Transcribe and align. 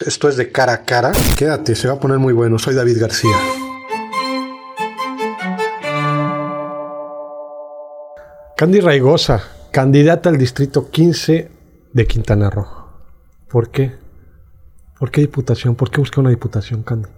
Esto 0.00 0.28
es 0.28 0.36
de 0.36 0.50
cara 0.50 0.72
a 0.72 0.84
cara. 0.84 1.12
Quédate, 1.38 1.76
se 1.76 1.86
va 1.86 1.94
a 1.94 2.00
poner 2.00 2.18
muy 2.18 2.32
bueno. 2.32 2.58
Soy 2.58 2.74
David 2.74 3.00
García. 3.00 3.36
Candy 8.56 8.80
Raigosa, 8.80 9.44
candidata 9.70 10.30
al 10.30 10.36
distrito 10.38 10.90
15 10.90 11.48
de 11.92 12.06
Quintana 12.08 12.50
Roo. 12.50 12.66
¿Por 13.48 13.70
qué? 13.70 13.92
¿Por 14.98 15.12
qué 15.12 15.20
diputación? 15.20 15.76
¿Por 15.76 15.92
qué 15.92 16.00
busca 16.00 16.20
una 16.20 16.30
diputación, 16.30 16.82
Candy? 16.82 17.08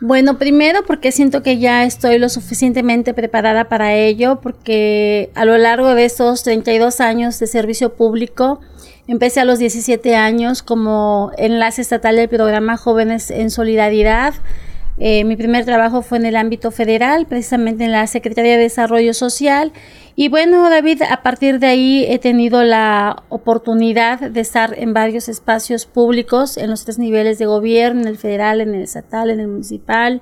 Bueno, 0.00 0.38
primero 0.38 0.84
porque 0.86 1.12
siento 1.12 1.42
que 1.42 1.58
ya 1.58 1.84
estoy 1.84 2.18
lo 2.18 2.30
suficientemente 2.30 3.12
preparada 3.12 3.68
para 3.68 3.94
ello, 3.94 4.40
porque 4.40 5.30
a 5.34 5.44
lo 5.44 5.58
largo 5.58 5.94
de 5.94 6.06
estos 6.06 6.42
32 6.44 7.00
años 7.00 7.38
de 7.38 7.46
servicio 7.46 7.92
público, 7.92 8.60
empecé 9.08 9.40
a 9.40 9.44
los 9.44 9.58
17 9.58 10.14
años 10.14 10.62
como 10.62 11.30
enlace 11.36 11.82
estatal 11.82 12.16
del 12.16 12.28
programa 12.28 12.76
Jóvenes 12.76 13.30
en 13.30 13.50
Solidaridad. 13.50 14.34
Eh, 14.98 15.24
mi 15.24 15.36
primer 15.36 15.64
trabajo 15.64 16.02
fue 16.02 16.18
en 16.18 16.26
el 16.26 16.36
ámbito 16.36 16.70
federal, 16.70 17.26
precisamente 17.26 17.84
en 17.84 17.92
la 17.92 18.06
Secretaría 18.06 18.52
de 18.52 18.62
Desarrollo 18.64 19.14
Social. 19.14 19.72
Y 20.14 20.28
bueno, 20.28 20.68
David, 20.68 21.02
a 21.10 21.22
partir 21.22 21.58
de 21.58 21.66
ahí 21.66 22.04
he 22.08 22.18
tenido 22.18 22.62
la 22.62 23.22
oportunidad 23.30 24.20
de 24.20 24.40
estar 24.40 24.74
en 24.78 24.92
varios 24.92 25.28
espacios 25.28 25.86
públicos, 25.86 26.58
en 26.58 26.70
los 26.70 26.84
tres 26.84 26.98
niveles 26.98 27.38
de 27.38 27.46
gobierno, 27.46 28.02
en 28.02 28.08
el 28.08 28.18
federal, 28.18 28.60
en 28.60 28.74
el 28.74 28.82
estatal, 28.82 29.30
en 29.30 29.40
el 29.40 29.48
municipal. 29.48 30.20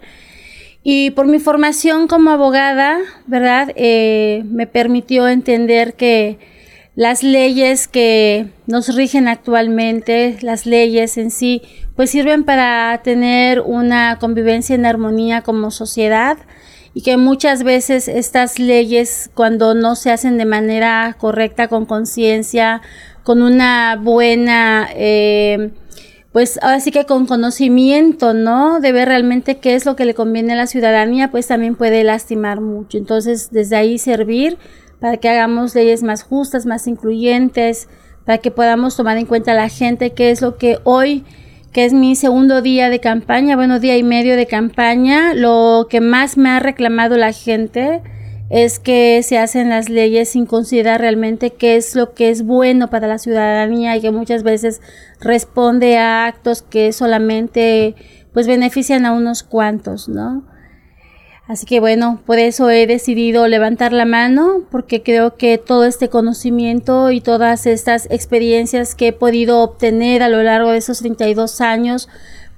Y 0.83 1.11
por 1.11 1.27
mi 1.27 1.41
formación 1.41 2.07
como 2.07 2.31
abogada, 2.31 2.99
¿verdad? 3.27 3.73
Eh, 3.75 4.45
me 4.47 4.67
permitió 4.67 5.29
entender 5.29 5.95
que 5.95 6.39
las 7.01 7.23
leyes 7.23 7.89
que 7.89 8.51
nos 8.67 8.95
rigen 8.95 9.27
actualmente, 9.27 10.37
las 10.43 10.67
leyes 10.67 11.17
en 11.17 11.31
sí, 11.31 11.63
pues 11.97 12.11
sirven 12.11 12.45
para 12.45 13.01
tener 13.03 13.63
una 13.63 14.19
convivencia 14.19 14.75
en 14.75 14.85
armonía 14.85 15.41
como 15.41 15.71
sociedad 15.71 16.37
y 16.93 17.01
que 17.01 17.17
muchas 17.17 17.63
veces 17.63 18.07
estas 18.07 18.59
leyes 18.59 19.31
cuando 19.33 19.73
no 19.73 19.97
se 19.97 20.11
hacen 20.11 20.37
de 20.37 20.45
manera 20.45 21.17
correcta, 21.19 21.69
con 21.69 21.87
conciencia, 21.87 22.83
con 23.23 23.41
una 23.41 23.97
buena, 23.97 24.87
eh, 24.95 25.71
pues 26.33 26.59
ahora 26.63 26.81
sí 26.81 26.91
que 26.91 27.07
con 27.07 27.25
conocimiento, 27.25 28.35
¿no? 28.35 28.79
De 28.79 28.93
ver 28.93 29.09
realmente 29.09 29.57
qué 29.57 29.75
es 29.75 29.87
lo 29.87 29.97
que 29.97 30.05
le 30.05 30.13
conviene 30.13 30.53
a 30.53 30.57
la 30.57 30.67
ciudadanía, 30.67 31.31
pues 31.31 31.47
también 31.47 31.77
puede 31.77 32.05
lastimar 32.05 32.61
mucho. 32.61 32.99
Entonces, 32.99 33.51
desde 33.51 33.77
ahí 33.77 33.97
servir 33.97 34.59
para 35.01 35.17
que 35.17 35.29
hagamos 35.29 35.75
leyes 35.75 36.03
más 36.03 36.23
justas, 36.23 36.67
más 36.67 36.87
incluyentes, 36.87 37.89
para 38.25 38.39
que 38.39 38.51
podamos 38.51 38.97
tomar 38.97 39.17
en 39.17 39.27
cuenta 39.27 39.53
a 39.53 39.55
la 39.55 39.69
gente 39.69 40.11
qué 40.11 40.31
es 40.31 40.43
lo 40.43 40.57
que 40.57 40.79
hoy 40.85 41.25
que 41.73 41.85
es 41.85 41.93
mi 41.93 42.17
segundo 42.17 42.63
día 42.63 42.91
de 42.91 42.99
campaña, 42.99 43.55
bueno, 43.55 43.79
día 43.79 43.97
y 43.97 44.03
medio 44.03 44.37
de 44.37 44.47
campaña, 44.47 45.35
lo 45.35 45.87
que 45.89 46.01
más 46.01 46.37
me 46.37 46.51
ha 46.51 46.59
reclamado 46.59 47.17
la 47.17 47.33
gente 47.33 48.03
es 48.51 48.81
que 48.81 49.23
se 49.23 49.39
hacen 49.39 49.69
las 49.69 49.89
leyes 49.89 50.31
sin 50.31 50.47
considerar 50.47 51.01
realmente 51.01 51.51
qué 51.51 51.77
es 51.77 51.95
lo 51.95 52.15
que 52.15 52.31
es 52.31 52.43
bueno 52.45 52.91
para 52.91 53.07
la 53.07 53.19
ciudadanía 53.19 53.97
y 53.97 54.01
que 54.01 54.11
muchas 54.11 54.43
veces 54.43 54.81
responde 55.21 55.99
a 55.99 56.27
actos 56.27 56.63
que 56.63 56.93
solamente 56.93 57.95
pues 58.33 58.49
benefician 58.49 59.07
a 59.07 59.13
unos 59.13 59.45
cuantos, 59.45 60.09
¿no? 60.09 60.43
Así 61.51 61.67
que 61.67 61.81
bueno, 61.81 62.21
por 62.27 62.39
eso 62.39 62.71
he 62.71 62.87
decidido 62.87 63.49
levantar 63.49 63.93
la 63.93 64.05
mano, 64.05 64.61
porque 64.71 65.03
creo 65.03 65.35
que 65.35 65.59
todo 65.59 65.85
este 65.85 66.09
conocimiento 66.09 67.11
y 67.11 67.21
todas 67.21 67.67
estas 67.67 68.07
experiencias 68.09 68.95
que 68.95 69.09
he 69.09 69.13
podido 69.13 69.59
obtener 69.59 70.23
a 70.23 70.29
lo 70.29 70.45
largo 70.45 70.71
de 70.71 70.79
esos 70.79 71.01
32 71.01 71.61
años, 71.61 72.09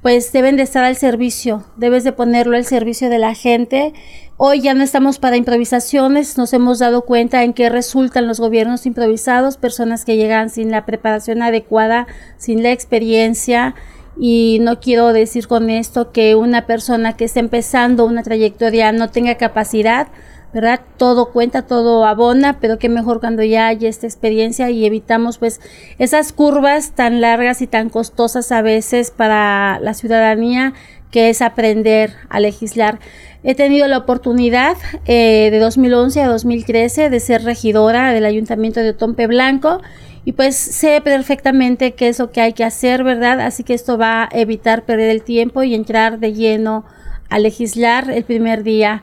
pues 0.03 0.31
deben 0.31 0.57
de 0.57 0.65
estar 0.65 0.85
al 0.85 0.97
servicio, 0.97 1.65
debes 1.77 2.05
de 2.05 2.13
ponerlo 2.13 2.55
al 2.55 2.67
servicio 2.67 3.09
de 3.09 3.19
la 3.19 3.35
gente. 3.35 3.95
Hoy 4.37 4.61
ya 4.61 4.75
no 4.75 4.85
estamos 4.85 5.19
para 5.19 5.39
improvisaciones, 5.39 6.37
nos 6.37 6.53
hemos 6.53 6.79
dado 6.79 7.07
cuenta 7.07 7.45
en 7.45 7.55
qué 7.55 7.71
resultan 7.71 8.27
los 8.27 8.41
gobiernos 8.41 8.85
improvisados, 8.85 9.57
personas 9.57 10.05
que 10.05 10.19
llegan 10.19 10.51
sin 10.51 10.71
la 10.71 10.85
preparación 10.85 11.41
adecuada, 11.41 12.07
sin 12.37 12.63
la 12.63 12.73
experiencia, 12.73 13.75
y 14.19 14.59
no 14.61 14.81
quiero 14.81 15.13
decir 15.13 15.47
con 15.47 15.71
esto 15.71 16.13
que 16.13 16.35
una 16.35 16.67
persona 16.67 17.17
que 17.17 17.25
está 17.25 17.41
empezando 17.41 18.05
una 18.05 18.23
trayectoria 18.23 18.93
no 18.93 19.11
tenga 19.11 19.37
capacidad, 19.37 20.09
¿verdad? 20.53 20.81
Todo 20.99 21.33
cuenta, 21.33 21.63
todo 21.63 22.05
abona, 22.05 22.59
pero 22.61 22.79
qué 22.79 22.89
mejor 22.89 23.21
cuando 23.21 23.43
ya 23.43 23.69
hay 23.69 23.87
esta 23.87 24.07
experiencia 24.07 24.71
y 24.71 24.85
evitamos 24.85 25.39
pues 25.39 25.61
esas 25.99 26.33
curvas 26.33 26.93
tan 26.93 27.21
largas 27.21 27.63
y 27.63 27.67
tan 27.67 27.89
costosas 27.89 28.53
a 28.53 28.61
veces 28.61 29.11
para 29.11 29.81
la 29.81 29.95
ciudadanía 29.95 30.75
que 31.11 31.31
es 31.31 31.43
aprender 31.43 32.15
a 32.29 32.41
legislar. 32.41 32.99
He 33.45 33.55
tenido 33.55 33.89
la 33.89 33.99
oportunidad 33.99 34.77
eh, 35.05 35.49
de 35.51 35.59
2011 35.59 36.23
a 36.23 36.29
2013 36.29 37.11
de 37.11 37.21
ser 37.21 37.45
regidora 37.45 38.13
del 38.13 38.25
Ayuntamiento 38.25 38.81
de 38.81 38.91
Otompe 38.91 39.27
Blanco 39.27 39.81
y 40.25 40.33
pues 40.33 40.57
sé 40.57 41.01
perfectamente 41.03 41.95
qué 41.95 42.09
es 42.09 42.19
lo 42.19 42.31
que 42.31 42.41
hay 42.41 42.53
que 42.53 42.65
hacer, 42.65 43.03
¿verdad? 43.03 43.41
Así 43.41 43.65
que 43.65 43.75
esto 43.75 43.99
va 43.99 44.25
a 44.25 44.29
evitar 44.33 44.85
perder 44.85 45.11
el 45.11 45.23
tiempo 45.23 45.63
y 45.63 45.75
entrar 45.75 46.21
de 46.21 46.33
lleno 46.33 46.85
a 47.29 47.39
legislar 47.39 48.11
el 48.11 48.25
primer 48.25 48.63
día 48.63 49.03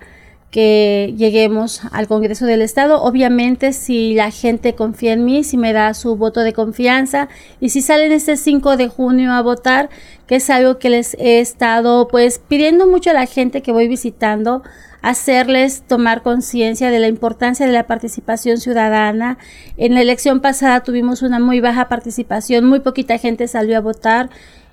que 0.52 1.14
lleguemos 1.16 1.82
al 1.92 2.08
Congreso 2.08 2.46
del 2.46 2.62
Estado. 2.62 3.02
Obviamente, 3.02 3.72
si 3.72 4.16
la 4.16 4.32
gente 4.32 4.74
confía 4.74 5.14
en 5.14 5.24
mí, 5.24 5.44
si 5.44 5.58
me 5.58 5.74
da 5.74 5.94
su 5.94 6.16
voto 6.16 6.42
de 6.42 6.54
confianza 6.54 7.30
y 7.60 7.70
si 7.70 7.82
salen 7.82 8.12
este 8.12 8.36
5 8.36 8.78
de 8.78 8.88
junio 8.88 9.32
a 9.32 9.42
votar, 9.42 9.90
que 10.26 10.38
es 10.38 10.50
algo 10.50 10.80
que 10.80 10.90
les 10.90 11.16
he 11.20 11.40
estado 11.40 12.08
pues 12.08 12.40
pidiendo 12.40 12.88
mucho 12.88 13.12
a 13.12 13.14
la 13.14 13.28
gente 13.28 13.62
que 13.62 13.72
voy 13.72 13.88
visitando, 13.88 14.64
hacerles 15.02 15.84
tomar 15.84 16.24
conciencia 16.24 16.90
de 16.90 17.00
la 17.00 17.08
importancia 17.08 17.66
de 17.66 17.72
la 17.72 17.88
participación 17.88 18.58
ciudadana. 18.58 19.38
En 19.78 19.94
la 19.94 20.02
elección 20.02 20.40
pasada 20.40 20.82
tuvimos 20.82 21.22
una 21.22 21.40
muy 21.40 21.62
baja 21.62 21.88
participación, 21.90 22.66
muy 22.66 22.80
poquita 22.80 23.18
gente 23.18 23.48
salió 23.48 23.78
a 23.78 23.82
votar 23.82 24.30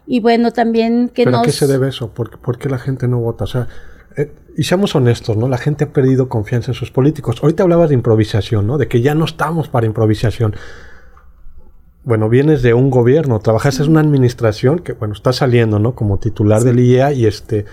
y 0.06 0.20
bueno, 0.20 0.52
también 0.52 1.10
que 1.12 1.24
¿Pero 1.24 1.38
a 1.38 1.42
qué 1.42 1.52
se 1.52 1.66
debe 1.66 1.88
eso? 1.88 2.10
¿Por, 2.10 2.38
¿Por, 2.38 2.58
qué 2.58 2.68
la 2.68 2.78
gente 2.78 3.08
no 3.08 3.18
vota? 3.18 3.44
O 3.44 3.48
sea, 3.48 3.68
eh, 4.16 4.32
y 4.56 4.64
seamos 4.64 4.94
honestos, 4.94 5.36
¿no? 5.36 5.48
La 5.48 5.58
gente 5.58 5.84
ha 5.84 5.92
perdido 5.92 6.28
confianza 6.28 6.70
en 6.70 6.74
sus 6.74 6.90
políticos. 6.90 7.40
Ahorita 7.42 7.62
hablabas 7.62 7.90
de 7.90 7.94
improvisación, 7.94 8.66
¿no? 8.66 8.78
De 8.78 8.88
que 8.88 9.02
ya 9.02 9.14
no 9.14 9.26
estamos 9.26 9.68
para 9.68 9.86
improvisación. 9.86 10.56
Bueno, 12.04 12.28
vienes 12.28 12.62
de 12.62 12.72
un 12.72 12.88
gobierno, 12.88 13.40
trabajas 13.40 13.80
en 13.80 13.90
una 13.90 14.00
administración 14.00 14.78
que, 14.78 14.94
bueno, 14.94 15.12
está 15.12 15.32
saliendo, 15.32 15.78
¿no? 15.78 15.94
Como 15.94 16.18
titular 16.18 16.62
del 16.62 16.80
IEA 16.80 17.12
y 17.12 17.26
este 17.26 17.66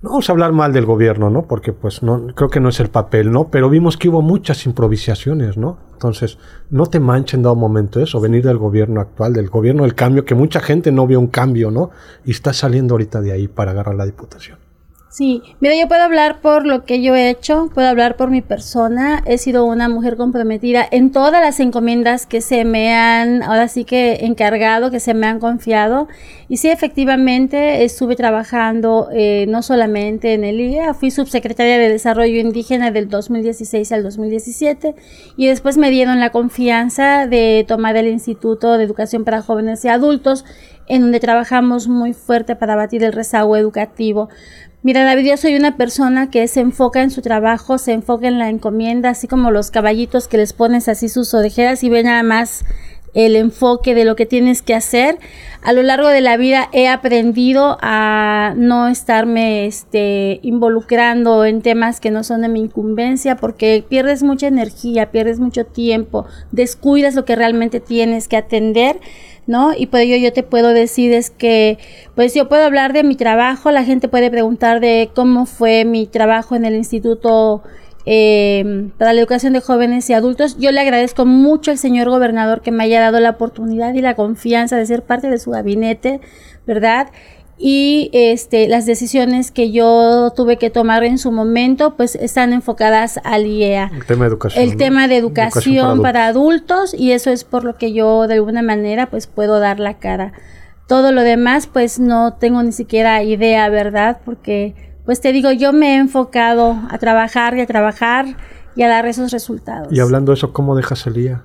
no 0.00 0.10
vamos 0.10 0.28
a 0.28 0.32
hablar 0.32 0.52
mal 0.52 0.72
del 0.72 0.86
gobierno, 0.86 1.28
¿no? 1.28 1.48
Porque 1.48 1.72
pues 1.72 2.04
no 2.04 2.28
creo 2.28 2.48
que 2.48 2.60
no 2.60 2.68
es 2.68 2.78
el 2.78 2.88
papel, 2.88 3.32
¿no? 3.32 3.48
Pero 3.50 3.68
vimos 3.68 3.96
que 3.96 4.08
hubo 4.08 4.22
muchas 4.22 4.64
improvisaciones, 4.64 5.56
¿no? 5.56 5.78
Entonces, 5.92 6.38
no 6.70 6.86
te 6.86 7.00
manches 7.00 7.34
en 7.34 7.42
dado 7.42 7.56
momento 7.56 8.00
eso, 8.00 8.20
venir 8.20 8.44
del 8.44 8.58
gobierno 8.58 9.00
actual, 9.00 9.32
del 9.32 9.48
gobierno 9.50 9.82
del 9.82 9.96
cambio, 9.96 10.24
que 10.24 10.36
mucha 10.36 10.60
gente 10.60 10.92
no 10.92 11.08
vio 11.08 11.18
un 11.18 11.26
cambio, 11.26 11.72
¿no? 11.72 11.90
Y 12.24 12.30
está 12.30 12.52
saliendo 12.52 12.94
ahorita 12.94 13.20
de 13.20 13.32
ahí 13.32 13.48
para 13.48 13.72
agarrar 13.72 13.96
la 13.96 14.06
diputación. 14.06 14.67
Sí, 15.10 15.42
mira, 15.60 15.74
yo 15.74 15.88
puedo 15.88 16.02
hablar 16.02 16.42
por 16.42 16.66
lo 16.66 16.84
que 16.84 17.00
yo 17.00 17.14
he 17.14 17.30
hecho, 17.30 17.70
puedo 17.72 17.88
hablar 17.88 18.16
por 18.16 18.28
mi 18.28 18.42
persona. 18.42 19.22
He 19.24 19.38
sido 19.38 19.64
una 19.64 19.88
mujer 19.88 20.18
comprometida 20.18 20.86
en 20.90 21.12
todas 21.12 21.40
las 21.40 21.60
encomiendas 21.60 22.26
que 22.26 22.42
se 22.42 22.66
me 22.66 22.94
han, 22.94 23.42
ahora 23.42 23.68
sí 23.68 23.84
que 23.84 24.26
encargado, 24.26 24.90
que 24.90 25.00
se 25.00 25.14
me 25.14 25.26
han 25.26 25.40
confiado. 25.40 26.08
Y 26.50 26.58
sí, 26.58 26.68
efectivamente, 26.68 27.84
estuve 27.84 28.16
trabajando 28.16 29.08
eh, 29.10 29.46
no 29.48 29.62
solamente 29.62 30.34
en 30.34 30.44
el 30.44 30.60
IEA, 30.60 30.92
fui 30.92 31.10
subsecretaria 31.10 31.78
de 31.78 31.88
Desarrollo 31.88 32.38
Indígena 32.38 32.90
del 32.90 33.08
2016 33.08 33.90
al 33.92 34.02
2017 34.02 34.94
y 35.38 35.46
después 35.46 35.78
me 35.78 35.90
dieron 35.90 36.20
la 36.20 36.30
confianza 36.30 37.26
de 37.26 37.64
tomar 37.66 37.96
el 37.96 38.08
Instituto 38.08 38.76
de 38.76 38.84
Educación 38.84 39.24
para 39.24 39.40
Jóvenes 39.40 39.82
y 39.86 39.88
Adultos 39.88 40.44
en 40.88 41.02
donde 41.02 41.20
trabajamos 41.20 41.86
muy 41.86 42.14
fuerte 42.14 42.56
para 42.56 42.74
batir 42.74 43.04
el 43.04 43.12
rezago 43.12 43.56
educativo. 43.56 44.28
Mira, 44.80 45.04
David, 45.04 45.26
yo 45.30 45.36
soy 45.36 45.56
una 45.56 45.76
persona 45.76 46.30
que 46.30 46.46
se 46.46 46.60
enfoca 46.60 47.02
en 47.02 47.10
su 47.10 47.20
trabajo, 47.20 47.78
se 47.78 47.92
enfoca 47.92 48.28
en 48.28 48.38
la 48.38 48.48
encomienda, 48.48 49.10
así 49.10 49.26
como 49.26 49.50
los 49.50 49.72
caballitos 49.72 50.28
que 50.28 50.36
les 50.36 50.52
pones 50.52 50.88
así 50.88 51.08
sus 51.08 51.34
orejeras 51.34 51.82
y 51.82 51.88
ven 51.88 52.06
nada 52.06 52.22
más 52.22 52.64
el 53.12 53.34
enfoque 53.34 53.96
de 53.96 54.04
lo 54.04 54.14
que 54.14 54.24
tienes 54.24 54.62
que 54.62 54.74
hacer. 54.74 55.18
A 55.62 55.72
lo 55.72 55.82
largo 55.82 56.06
de 56.06 56.20
la 56.20 56.36
vida 56.36 56.68
he 56.72 56.86
aprendido 56.86 57.76
a 57.80 58.54
no 58.56 58.86
estarme 58.86 59.66
este, 59.66 60.38
involucrando 60.42 61.44
en 61.44 61.60
temas 61.60 61.98
que 61.98 62.12
no 62.12 62.22
son 62.22 62.42
de 62.42 62.48
mi 62.48 62.60
incumbencia 62.60 63.34
porque 63.34 63.84
pierdes 63.88 64.22
mucha 64.22 64.46
energía, 64.46 65.10
pierdes 65.10 65.40
mucho 65.40 65.66
tiempo, 65.66 66.26
descuidas 66.52 67.16
lo 67.16 67.24
que 67.24 67.34
realmente 67.34 67.80
tienes 67.80 68.28
que 68.28 68.36
atender. 68.36 69.00
¿No? 69.48 69.72
Y 69.76 69.86
por 69.86 70.00
ello 70.00 70.16
yo 70.16 70.32
te 70.32 70.44
puedo 70.44 70.68
decir 70.68 71.12
es 71.12 71.30
que, 71.30 71.78
pues 72.14 72.34
yo 72.34 72.48
puedo 72.48 72.64
hablar 72.64 72.92
de 72.92 73.02
mi 73.02 73.16
trabajo, 73.16 73.72
la 73.72 73.82
gente 73.82 74.06
puede 74.06 74.30
preguntar 74.30 74.78
de 74.78 75.10
cómo 75.14 75.46
fue 75.46 75.84
mi 75.84 76.06
trabajo 76.06 76.54
en 76.54 76.66
el 76.66 76.76
Instituto 76.76 77.62
eh, 78.04 78.90
para 78.98 79.14
la 79.14 79.20
Educación 79.20 79.54
de 79.54 79.60
Jóvenes 79.60 80.08
y 80.10 80.12
Adultos. 80.12 80.58
Yo 80.58 80.70
le 80.70 80.80
agradezco 80.80 81.24
mucho 81.24 81.70
al 81.70 81.78
señor 81.78 82.10
gobernador 82.10 82.60
que 82.60 82.70
me 82.70 82.84
haya 82.84 83.00
dado 83.00 83.20
la 83.20 83.30
oportunidad 83.30 83.94
y 83.94 84.02
la 84.02 84.14
confianza 84.14 84.76
de 84.76 84.84
ser 84.84 85.02
parte 85.02 85.30
de 85.30 85.38
su 85.38 85.50
gabinete, 85.50 86.20
¿verdad? 86.66 87.08
Y 87.58 88.10
este, 88.12 88.68
las 88.68 88.86
decisiones 88.86 89.50
que 89.50 89.72
yo 89.72 90.32
tuve 90.36 90.58
que 90.58 90.70
tomar 90.70 91.02
en 91.02 91.18
su 91.18 91.32
momento 91.32 91.96
pues 91.96 92.14
están 92.14 92.52
enfocadas 92.52 93.18
al 93.24 93.46
IEA. 93.46 93.90
El 93.92 94.06
tema 94.06 94.24
de 94.24 94.30
educación. 94.30 94.64
El 94.64 94.76
tema 94.76 95.08
de 95.08 95.16
educación, 95.16 96.00
para, 96.00 96.26
adultos. 96.26 96.94
y 96.94 97.12
eso 97.12 97.30
es 97.30 97.42
por 97.42 97.64
lo 97.64 97.76
que 97.76 97.92
yo 97.92 98.28
de 98.28 98.34
alguna 98.34 98.62
manera 98.62 99.10
pues 99.10 99.26
puedo 99.26 99.58
dar 99.58 99.80
la 99.80 99.98
cara. 99.98 100.32
Todo 100.86 101.10
lo 101.10 101.22
demás 101.22 101.66
pues 101.66 101.98
no 101.98 102.34
tengo 102.34 102.62
ni 102.62 102.72
siquiera 102.72 103.22
idea, 103.24 103.68
¿verdad? 103.68 104.20
Porque 104.24 104.74
pues 105.04 105.20
te 105.20 105.32
digo, 105.32 105.50
yo 105.50 105.72
me 105.72 105.94
he 105.94 105.96
enfocado 105.96 106.76
a 106.90 106.98
trabajar 106.98 107.56
y 107.56 107.60
a 107.60 107.66
trabajar 107.66 108.36
y 108.76 108.82
a 108.82 108.88
dar 108.88 109.06
esos 109.06 109.32
resultados. 109.32 109.92
Y 109.92 109.98
hablando 109.98 110.30
de 110.30 110.36
eso, 110.36 110.52
¿cómo 110.52 110.76
dejas 110.76 111.06
el 111.08 111.16
IEA? 111.16 111.42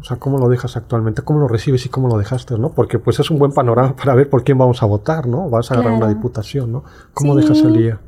O 0.00 0.04
sea, 0.04 0.16
¿cómo 0.16 0.38
lo 0.38 0.48
dejas 0.48 0.76
actualmente? 0.76 1.22
¿Cómo 1.22 1.40
lo 1.40 1.48
recibes 1.48 1.84
y 1.86 1.88
cómo 1.88 2.08
lo 2.08 2.16
dejaste, 2.16 2.58
no? 2.58 2.70
Porque 2.70 2.98
pues 2.98 3.20
es 3.20 3.30
un 3.30 3.38
buen 3.38 3.52
panorama 3.52 3.94
para 3.96 4.14
ver 4.14 4.30
por 4.30 4.44
quién 4.44 4.56
vamos 4.56 4.82
a 4.82 4.86
votar, 4.86 5.26
¿no? 5.26 5.50
Vas 5.50 5.70
a 5.70 5.74
agarrar 5.74 5.92
una 5.92 6.08
diputación, 6.08 6.72
¿no? 6.72 6.84
¿Cómo 7.12 7.36
dejas 7.36 7.58
el 7.60 7.74
día? 7.74 8.00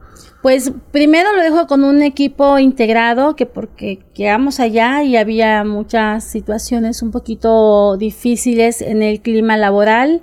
Pues 0.43 0.73
primero 0.91 1.31
lo 1.37 1.43
dejo 1.43 1.67
con 1.69 1.85
un 1.85 2.03
equipo 2.03 2.59
integrado, 2.59 3.37
que 3.37 3.47
porque 3.47 4.01
llegamos 4.15 4.59
allá 4.59 5.05
y 5.05 5.17
había 5.17 5.63
muchas 5.63 6.25
situaciones 6.25 7.03
un 7.03 7.13
poquito 7.13 7.97
difíciles 7.97 8.83
en 8.83 9.03
el 9.03 9.21
clima 9.21 9.57
laboral. 9.57 10.23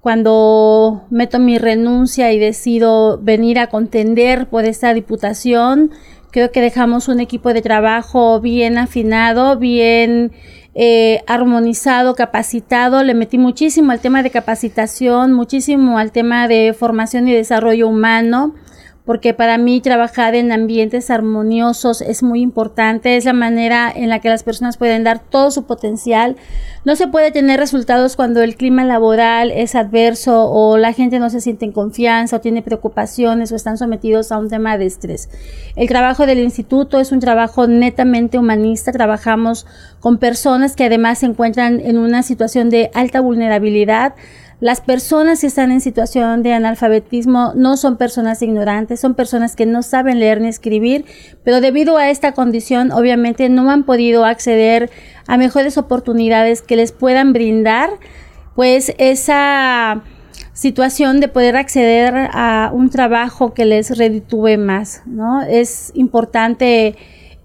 Cuando 0.00 1.02
meto 1.10 1.38
mi 1.38 1.58
renuncia 1.58 2.32
y 2.32 2.38
decido 2.38 3.18
venir 3.18 3.58
a 3.58 3.66
contender 3.66 4.48
por 4.48 4.64
esta 4.64 4.94
diputación, 4.94 5.90
creo 6.30 6.52
que 6.52 6.62
dejamos 6.62 7.08
un 7.08 7.20
equipo 7.20 7.52
de 7.52 7.60
trabajo 7.60 8.40
bien 8.40 8.78
afinado, 8.78 9.58
bien 9.58 10.32
eh, 10.74 11.22
armonizado, 11.26 12.14
capacitado. 12.14 13.02
Le 13.02 13.14
metí 13.14 13.38
muchísimo 13.38 13.92
al 13.92 14.00
tema 14.00 14.22
de 14.22 14.30
capacitación, 14.30 15.32
muchísimo 15.32 15.98
al 15.98 16.12
tema 16.12 16.48
de 16.48 16.74
formación 16.78 17.28
y 17.28 17.32
desarrollo 17.32 17.88
humano 17.88 18.54
porque 19.10 19.34
para 19.34 19.58
mí 19.58 19.80
trabajar 19.80 20.36
en 20.36 20.52
ambientes 20.52 21.10
armoniosos 21.10 22.00
es 22.00 22.22
muy 22.22 22.42
importante, 22.42 23.16
es 23.16 23.24
la 23.24 23.32
manera 23.32 23.92
en 23.92 24.08
la 24.08 24.20
que 24.20 24.28
las 24.28 24.44
personas 24.44 24.76
pueden 24.76 25.02
dar 25.02 25.18
todo 25.18 25.50
su 25.50 25.64
potencial. 25.64 26.36
No 26.84 26.94
se 26.94 27.08
puede 27.08 27.32
tener 27.32 27.58
resultados 27.58 28.14
cuando 28.14 28.40
el 28.40 28.54
clima 28.54 28.84
laboral 28.84 29.50
es 29.50 29.74
adverso 29.74 30.48
o 30.48 30.78
la 30.78 30.92
gente 30.92 31.18
no 31.18 31.28
se 31.28 31.40
siente 31.40 31.64
en 31.64 31.72
confianza 31.72 32.36
o 32.36 32.40
tiene 32.40 32.62
preocupaciones 32.62 33.50
o 33.50 33.56
están 33.56 33.78
sometidos 33.78 34.30
a 34.30 34.38
un 34.38 34.48
tema 34.48 34.78
de 34.78 34.86
estrés. 34.86 35.28
El 35.74 35.88
trabajo 35.88 36.24
del 36.24 36.38
instituto 36.38 37.00
es 37.00 37.10
un 37.10 37.18
trabajo 37.18 37.66
netamente 37.66 38.38
humanista, 38.38 38.92
trabajamos 38.92 39.66
con 39.98 40.18
personas 40.18 40.76
que 40.76 40.84
además 40.84 41.18
se 41.18 41.26
encuentran 41.26 41.80
en 41.80 41.98
una 41.98 42.22
situación 42.22 42.70
de 42.70 42.92
alta 42.94 43.20
vulnerabilidad 43.20 44.14
las 44.60 44.82
personas 44.82 45.40
que 45.40 45.46
están 45.46 45.72
en 45.72 45.80
situación 45.80 46.42
de 46.42 46.52
analfabetismo 46.52 47.52
no 47.54 47.76
son 47.76 47.96
personas 47.96 48.42
ignorantes, 48.42 49.00
son 49.00 49.14
personas 49.14 49.56
que 49.56 49.66
no 49.66 49.82
saben 49.82 50.20
leer 50.20 50.40
ni 50.40 50.48
escribir, 50.48 51.06
pero 51.44 51.60
debido 51.60 51.96
a 51.96 52.10
esta 52.10 52.32
condición 52.32 52.92
obviamente 52.92 53.48
no 53.48 53.70
han 53.70 53.84
podido 53.84 54.24
acceder 54.24 54.90
a 55.26 55.38
mejores 55.38 55.78
oportunidades 55.78 56.60
que 56.60 56.76
les 56.76 56.92
puedan 56.92 57.32
brindar 57.32 57.90
pues 58.54 58.94
esa 58.98 60.02
situación 60.52 61.20
de 61.20 61.28
poder 61.28 61.56
acceder 61.56 62.28
a 62.32 62.70
un 62.74 62.90
trabajo 62.90 63.54
que 63.54 63.64
les 63.64 63.96
reditúe 63.96 64.58
más, 64.58 65.02
¿no? 65.06 65.40
Es 65.40 65.90
importante 65.94 66.96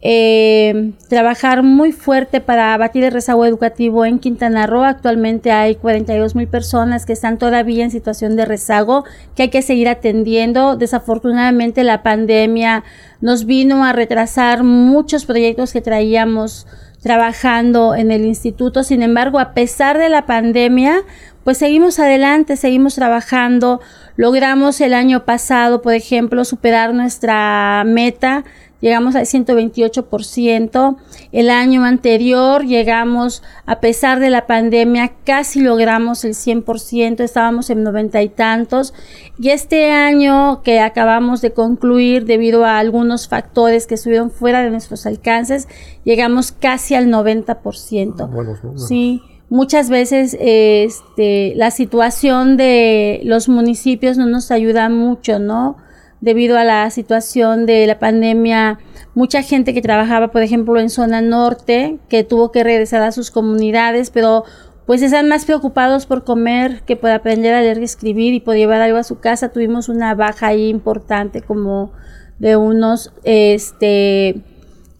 eh, 0.01 0.91
trabajar 1.09 1.63
muy 1.63 1.91
fuerte 1.91 2.39
para 2.41 2.73
abatir 2.73 3.03
el 3.03 3.11
rezago 3.11 3.45
educativo 3.45 4.05
en 4.05 4.19
Quintana 4.19 4.67
Roo. 4.67 4.83
Actualmente 4.83 5.51
hay 5.51 5.75
42 5.75 6.35
mil 6.35 6.47
personas 6.47 7.05
que 7.05 7.13
están 7.13 7.37
todavía 7.37 7.83
en 7.83 7.91
situación 7.91 8.35
de 8.35 8.45
rezago 8.45 9.05
que 9.35 9.43
hay 9.43 9.49
que 9.49 9.61
seguir 9.61 9.89
atendiendo. 9.89 10.75
Desafortunadamente 10.75 11.83
la 11.83 12.03
pandemia 12.03 12.83
nos 13.21 13.45
vino 13.45 13.83
a 13.83 13.93
retrasar 13.93 14.63
muchos 14.63 15.25
proyectos 15.25 15.73
que 15.73 15.81
traíamos 15.81 16.67
trabajando 17.01 17.93
en 17.93 18.11
el 18.11 18.25
instituto. 18.25 18.83
Sin 18.83 19.03
embargo, 19.03 19.39
a 19.39 19.53
pesar 19.53 19.97
de 19.97 20.09
la 20.09 20.25
pandemia, 20.25 21.03
pues 21.43 21.59
seguimos 21.59 21.99
adelante, 21.99 22.57
seguimos 22.57 22.95
trabajando. 22.95 23.79
Logramos 24.17 24.81
el 24.81 24.95
año 24.95 25.23
pasado, 25.23 25.83
por 25.83 25.93
ejemplo, 25.93 26.43
superar 26.45 26.95
nuestra 26.95 27.83
meta 27.85 28.43
llegamos 28.81 29.15
al 29.15 29.25
128%. 29.25 30.97
El 31.31 31.49
año 31.49 31.83
anterior 31.83 32.65
llegamos, 32.65 33.43
a 33.65 33.79
pesar 33.79 34.19
de 34.19 34.29
la 34.29 34.47
pandemia, 34.47 35.13
casi 35.23 35.61
logramos 35.61 36.23
el 36.25 36.33
100%, 36.33 37.21
estábamos 37.21 37.69
en 37.69 37.83
noventa 37.83 38.21
y 38.21 38.29
tantos. 38.29 38.93
Y 39.39 39.49
este 39.49 39.91
año 39.91 40.61
que 40.63 40.79
acabamos 40.79 41.41
de 41.41 41.51
concluir, 41.51 42.25
debido 42.25 42.65
a 42.65 42.79
algunos 42.79 43.27
factores 43.27 43.87
que 43.87 43.95
estuvieron 43.95 44.31
fuera 44.31 44.61
de 44.61 44.69
nuestros 44.69 45.05
alcances, 45.05 45.67
llegamos 46.03 46.51
casi 46.51 46.95
al 46.95 47.07
90%. 47.07 48.29
Ah, 48.29 48.77
sí 48.77 49.21
muchas 49.49 49.89
veces 49.89 50.35
este, 50.39 51.53
la 51.55 51.71
situación 51.71 52.57
de 52.57 53.21
los 53.23 53.47
municipios 53.47 54.17
no 54.17 54.25
nos 54.25 54.51
ayuda 54.51 54.89
mucho, 54.89 55.39
¿no? 55.39 55.77
Debido 56.21 56.57
a 56.57 56.63
la 56.63 56.89
situación 56.89 57.65
de 57.65 57.85
la 57.87 57.99
pandemia, 57.99 58.79
mucha 59.13 59.41
gente 59.41 59.73
que 59.73 59.81
trabajaba, 59.81 60.29
por 60.29 60.41
ejemplo, 60.41 60.79
en 60.79 60.89
zona 60.89 61.21
norte, 61.21 61.97
que 62.09 62.23
tuvo 62.23 62.51
que 62.51 62.63
regresar 62.63 63.01
a 63.01 63.11
sus 63.11 63.31
comunidades, 63.31 64.09
pero 64.09 64.43
pues 64.85 65.01
están 65.01 65.27
más 65.27 65.45
preocupados 65.45 66.05
por 66.05 66.23
comer 66.23 66.81
que 66.85 66.95
por 66.95 67.09
aprender 67.09 67.53
a 67.53 67.61
leer 67.61 67.79
y 67.79 67.83
escribir 67.83 68.33
y 68.33 68.39
por 68.39 68.55
llevar 68.55 68.81
algo 68.81 68.97
a 68.97 69.03
su 69.03 69.19
casa. 69.19 69.49
Tuvimos 69.49 69.89
una 69.89 70.13
baja 70.13 70.47
ahí 70.47 70.69
importante 70.69 71.41
como 71.41 71.91
de 72.37 72.55
unos, 72.55 73.11
este, 73.23 74.43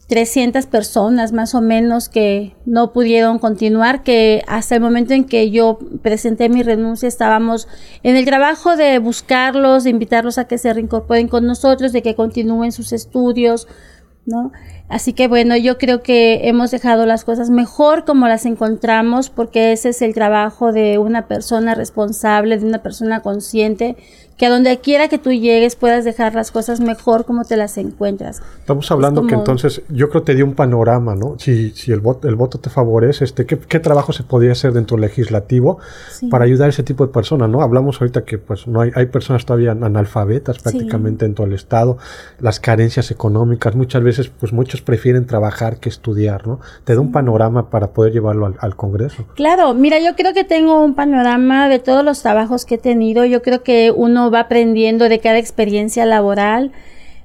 300 0.08 0.66
personas 0.66 1.32
más 1.32 1.54
o 1.54 1.60
menos 1.60 2.08
que 2.08 2.54
no 2.64 2.92
pudieron 2.92 3.40
continuar, 3.40 4.04
que 4.04 4.44
hasta 4.46 4.76
el 4.76 4.80
momento 4.80 5.14
en 5.14 5.24
que 5.24 5.50
yo 5.50 5.78
presenté 6.02 6.48
mi 6.48 6.62
renuncia 6.62 7.08
estábamos 7.08 7.66
en 8.04 8.16
el 8.16 8.24
trabajo 8.24 8.76
de 8.76 8.98
buscarlos, 9.00 9.82
de 9.82 9.90
invitarlos 9.90 10.38
a 10.38 10.46
que 10.46 10.58
se 10.58 10.72
reincorporen 10.72 11.26
con 11.26 11.44
nosotros, 11.46 11.92
de 11.92 12.02
que 12.02 12.14
continúen 12.14 12.70
sus 12.70 12.92
estudios, 12.92 13.66
¿no? 14.26 14.52
Así 14.88 15.12
que 15.12 15.26
bueno, 15.26 15.56
yo 15.56 15.78
creo 15.78 16.04
que 16.04 16.48
hemos 16.48 16.70
dejado 16.70 17.06
las 17.06 17.24
cosas 17.24 17.50
mejor 17.50 18.04
como 18.04 18.28
las 18.28 18.46
encontramos, 18.46 19.30
porque 19.30 19.72
ese 19.72 19.88
es 19.88 20.02
el 20.02 20.14
trabajo 20.14 20.72
de 20.72 20.98
una 20.98 21.26
persona 21.26 21.74
responsable, 21.74 22.58
de 22.58 22.66
una 22.66 22.82
persona 22.82 23.22
consciente 23.22 23.96
que 24.36 24.46
a 24.46 24.50
donde 24.50 24.78
quiera 24.80 25.08
que 25.08 25.18
tú 25.18 25.32
llegues 25.32 25.76
puedas 25.76 26.04
dejar 26.04 26.34
las 26.34 26.50
cosas 26.50 26.80
mejor 26.80 27.24
como 27.24 27.44
te 27.44 27.56
las 27.56 27.78
encuentras. 27.78 28.42
Estamos 28.58 28.90
hablando 28.90 29.26
que 29.26 29.34
entonces 29.34 29.82
yo 29.88 30.10
creo 30.10 30.22
que 30.22 30.32
te 30.32 30.34
dio 30.34 30.44
un 30.44 30.54
panorama, 30.54 31.14
¿no? 31.14 31.36
Si, 31.38 31.70
si 31.70 31.92
el, 31.92 32.00
voto, 32.00 32.28
el 32.28 32.34
voto 32.34 32.58
te 32.58 32.68
favorece, 32.68 33.24
este, 33.24 33.46
¿qué, 33.46 33.58
¿qué, 33.58 33.80
trabajo 33.80 34.12
se 34.12 34.24
podría 34.24 34.52
hacer 34.52 34.72
dentro 34.72 34.98
legislativo 34.98 35.78
para 36.30 36.44
ayudar 36.44 36.66
a 36.66 36.70
ese 36.70 36.82
tipo 36.82 37.06
de 37.06 37.12
personas, 37.12 37.48
¿no? 37.48 37.62
Hablamos 37.62 38.00
ahorita 38.00 38.24
que 38.24 38.36
pues 38.36 38.66
no 38.66 38.82
hay, 38.82 38.90
hay 38.94 39.06
personas 39.06 39.46
todavía 39.46 39.72
analfabetas 39.72 40.58
prácticamente 40.58 41.24
en 41.24 41.34
todo 41.34 41.46
el 41.46 41.54
estado, 41.54 41.96
las 42.38 42.60
carencias 42.60 43.10
económicas, 43.10 43.74
muchas 43.74 44.02
veces 44.02 44.28
pues 44.28 44.52
muchos 44.52 44.82
prefieren 44.82 45.26
trabajar 45.26 45.78
que 45.78 45.88
estudiar, 45.88 46.46
¿no? 46.46 46.60
Te 46.84 46.94
da 46.94 47.00
un 47.00 47.12
panorama 47.12 47.70
para 47.70 47.88
poder 47.92 48.12
llevarlo 48.12 48.46
al, 48.46 48.56
al 48.60 48.76
Congreso. 48.76 49.24
Claro, 49.34 49.72
mira, 49.72 49.98
yo 49.98 50.14
creo 50.14 50.34
que 50.34 50.44
tengo 50.44 50.82
un 50.82 50.94
panorama 50.94 51.70
de 51.70 51.78
todos 51.78 52.04
los 52.04 52.20
trabajos 52.20 52.66
que 52.66 52.74
he 52.74 52.78
tenido, 52.78 53.24
yo 53.24 53.40
creo 53.40 53.62
que 53.62 53.92
uno 53.94 54.25
va 54.30 54.40
aprendiendo 54.40 55.08
de 55.08 55.18
cada 55.18 55.38
experiencia 55.38 56.04
laboral 56.06 56.72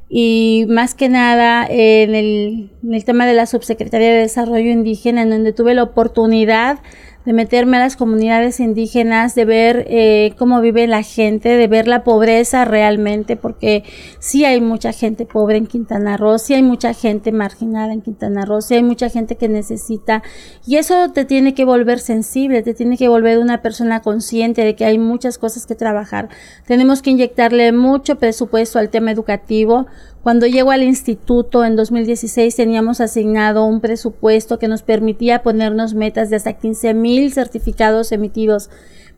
y 0.09 0.65
más 0.67 0.93
que 0.93 1.07
nada 1.07 1.65
en 1.69 2.13
el, 2.13 2.69
en 2.83 2.93
el 2.93 3.05
tema 3.05 3.25
de 3.25 3.33
la 3.33 3.45
Subsecretaría 3.45 4.09
de 4.09 4.19
Desarrollo 4.19 4.69
Indígena, 4.69 5.21
en 5.21 5.29
donde 5.29 5.53
tuve 5.53 5.73
la 5.73 5.83
oportunidad 5.83 6.79
de 7.25 7.33
meterme 7.33 7.77
a 7.77 7.81
las 7.81 7.95
comunidades 7.95 8.59
indígenas, 8.59 9.35
de 9.35 9.45
ver 9.45 9.85
eh, 9.87 10.33
cómo 10.37 10.59
vive 10.61 10.87
la 10.87 11.03
gente, 11.03 11.49
de 11.49 11.67
ver 11.67 11.87
la 11.87 12.03
pobreza 12.03 12.65
realmente, 12.65 13.35
porque 13.35 13.83
sí 14.19 14.43
hay 14.43 14.59
mucha 14.61 14.91
gente 14.91 15.25
pobre 15.25 15.57
en 15.57 15.67
Quintana 15.67 16.17
Roo, 16.17 16.39
sí 16.39 16.53
hay 16.53 16.63
mucha 16.63 16.93
gente 16.93 17.31
marginada 17.31 17.93
en 17.93 18.01
Quintana 18.01 18.45
Roo, 18.45 18.61
sí 18.61 18.75
hay 18.75 18.83
mucha 18.83 19.09
gente 19.09 19.35
que 19.35 19.49
necesita, 19.49 20.23
y 20.65 20.77
eso 20.77 21.11
te 21.11 21.25
tiene 21.25 21.53
que 21.53 21.65
volver 21.65 21.99
sensible, 21.99 22.63
te 22.63 22.73
tiene 22.73 22.97
que 22.97 23.07
volver 23.07 23.37
una 23.37 23.61
persona 23.61 24.01
consciente 24.01 24.63
de 24.63 24.75
que 24.75 24.85
hay 24.85 24.97
muchas 24.97 25.37
cosas 25.37 25.65
que 25.65 25.75
trabajar. 25.75 26.29
Tenemos 26.65 27.01
que 27.01 27.11
inyectarle 27.11 27.71
mucho 27.71 28.15
presupuesto 28.15 28.79
al 28.79 28.89
tema 28.89 29.11
educativo, 29.11 29.85
cuando 30.23 30.45
llego 30.45 30.71
al 30.71 30.83
instituto 30.83 31.65
en 31.65 31.75
2016 31.75 32.55
teníamos 32.55 33.01
asignado 33.01 33.65
un 33.65 33.81
presupuesto 33.81 34.59
que 34.59 34.67
nos 34.67 34.83
permitía 34.83 35.41
ponernos 35.41 35.95
metas 35.95 36.29
de 36.29 36.35
hasta 36.35 36.53
15 36.53 36.93
mil 36.93 37.33
certificados 37.33 38.11
emitidos, 38.11 38.69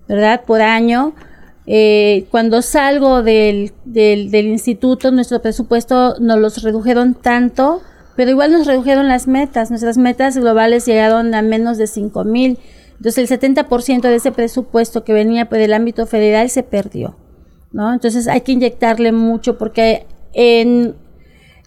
¿verdad? 0.08 0.44
Por 0.46 0.62
año. 0.62 1.14
Eh, 1.66 2.26
cuando 2.32 2.62
salgo 2.62 3.22
del, 3.22 3.74
del, 3.86 4.34
instituto, 4.48 5.12
nuestro 5.12 5.42
presupuesto 5.42 6.16
nos 6.20 6.40
los 6.40 6.64
redujeron 6.64 7.16
tanto, 7.16 7.82
pero 8.16 8.32
igual 8.32 8.54
nos 8.54 8.66
redujeron 8.66 9.10
las 9.10 9.28
metas. 9.28 9.72
Nuestras 9.72 9.98
metas 9.98 10.38
globales 10.38 10.86
llegaron 10.86 11.36
a 11.36 11.42
menos 11.42 11.78
de 11.78 11.88
5 11.88 12.24
mil. 12.24 12.60
Entonces 12.96 13.30
el 13.30 13.40
70% 13.40 14.02
de 14.04 14.16
ese 14.16 14.32
presupuesto 14.32 15.04
que 15.04 15.12
venía 15.12 15.50
por 15.50 15.58
el 15.58 15.74
ámbito 15.74 16.06
federal 16.06 16.50
se 16.50 16.64
perdió, 16.64 17.18
¿no? 17.74 17.92
Entonces 17.92 18.30
hay 18.30 18.42
que 18.42 18.54
inyectarle 18.54 19.12
mucho 19.12 19.58
porque 19.58 20.06
en, 20.34 20.96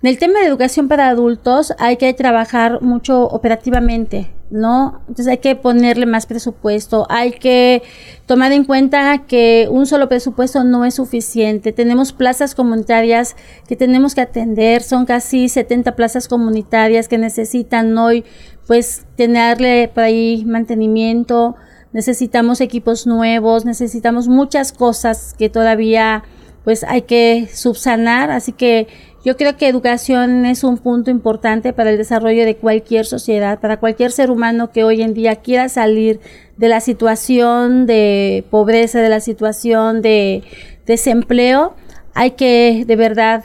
el 0.03 0.19
tema 0.19 0.41
de 0.41 0.47
educación 0.47 0.89
para 0.89 1.09
adultos 1.09 1.73
hay 1.79 1.97
que 1.97 2.13
trabajar 2.13 2.83
mucho 2.83 3.25
operativamente, 3.25 4.31
¿no? 4.51 5.01
Entonces 5.09 5.27
hay 5.27 5.39
que 5.39 5.57
ponerle 5.57 6.07
más 6.07 6.27
presupuesto, 6.27 7.07
hay 7.09 7.33
que 7.33 7.83
tomar 8.27 8.53
en 8.53 8.65
cuenta 8.65 9.25
que 9.27 9.69
un 9.71 9.87
solo 9.87 10.09
presupuesto 10.09 10.63
no 10.63 10.85
es 10.85 10.95
suficiente. 10.95 11.73
Tenemos 11.73 12.13
plazas 12.13 12.55
comunitarias 12.55 13.35
que 13.67 13.75
tenemos 13.75 14.15
que 14.15 14.21
atender, 14.21 14.83
son 14.83 15.07
casi 15.07 15.49
70 15.49 15.97
plazas 15.97 16.29
comunitarias 16.29 17.09
que 17.09 17.19
necesitan 17.19 17.97
hoy 17.99 18.25
pues 18.67 19.07
tenerle 19.17 19.91
por 19.93 20.05
ahí 20.05 20.45
mantenimiento, 20.45 21.57
necesitamos 21.93 22.61
equipos 22.61 23.07
nuevos, 23.07 23.65
necesitamos 23.65 24.29
muchas 24.29 24.73
cosas 24.73 25.35
que 25.39 25.49
todavía 25.49 26.25
pues 26.67 26.83
hay 26.83 27.03
que 27.03 27.49
subsanar, 27.55 28.33
así 28.33 28.51
que 28.51 28.89
yo 29.25 29.37
creo 29.37 29.57
que 29.57 29.69
educación 29.69 30.45
es 30.45 30.65
un 30.65 30.79
punto 30.79 31.13
importante 31.13 31.73
para 31.73 31.91
el 31.91 31.97
desarrollo 31.97 32.45
de 32.45 32.57
cualquier 32.57 33.07
sociedad, 33.07 33.61
para 33.61 33.77
cualquier 33.79 34.11
ser 34.11 34.33
humano 34.33 34.73
que 34.73 34.83
hoy 34.83 35.01
en 35.01 35.15
día 35.15 35.37
quiera 35.37 35.69
salir 35.69 36.19
de 36.57 36.69
la 36.69 36.81
situación 36.81 37.87
de 37.87 38.43
pobreza, 38.51 39.01
de 39.01 39.09
la 39.09 39.21
situación 39.21 40.03
de 40.03 40.43
desempleo. 40.87 41.77
Hay 42.15 42.33
que 42.33 42.83
de 42.85 42.97
verdad 42.97 43.45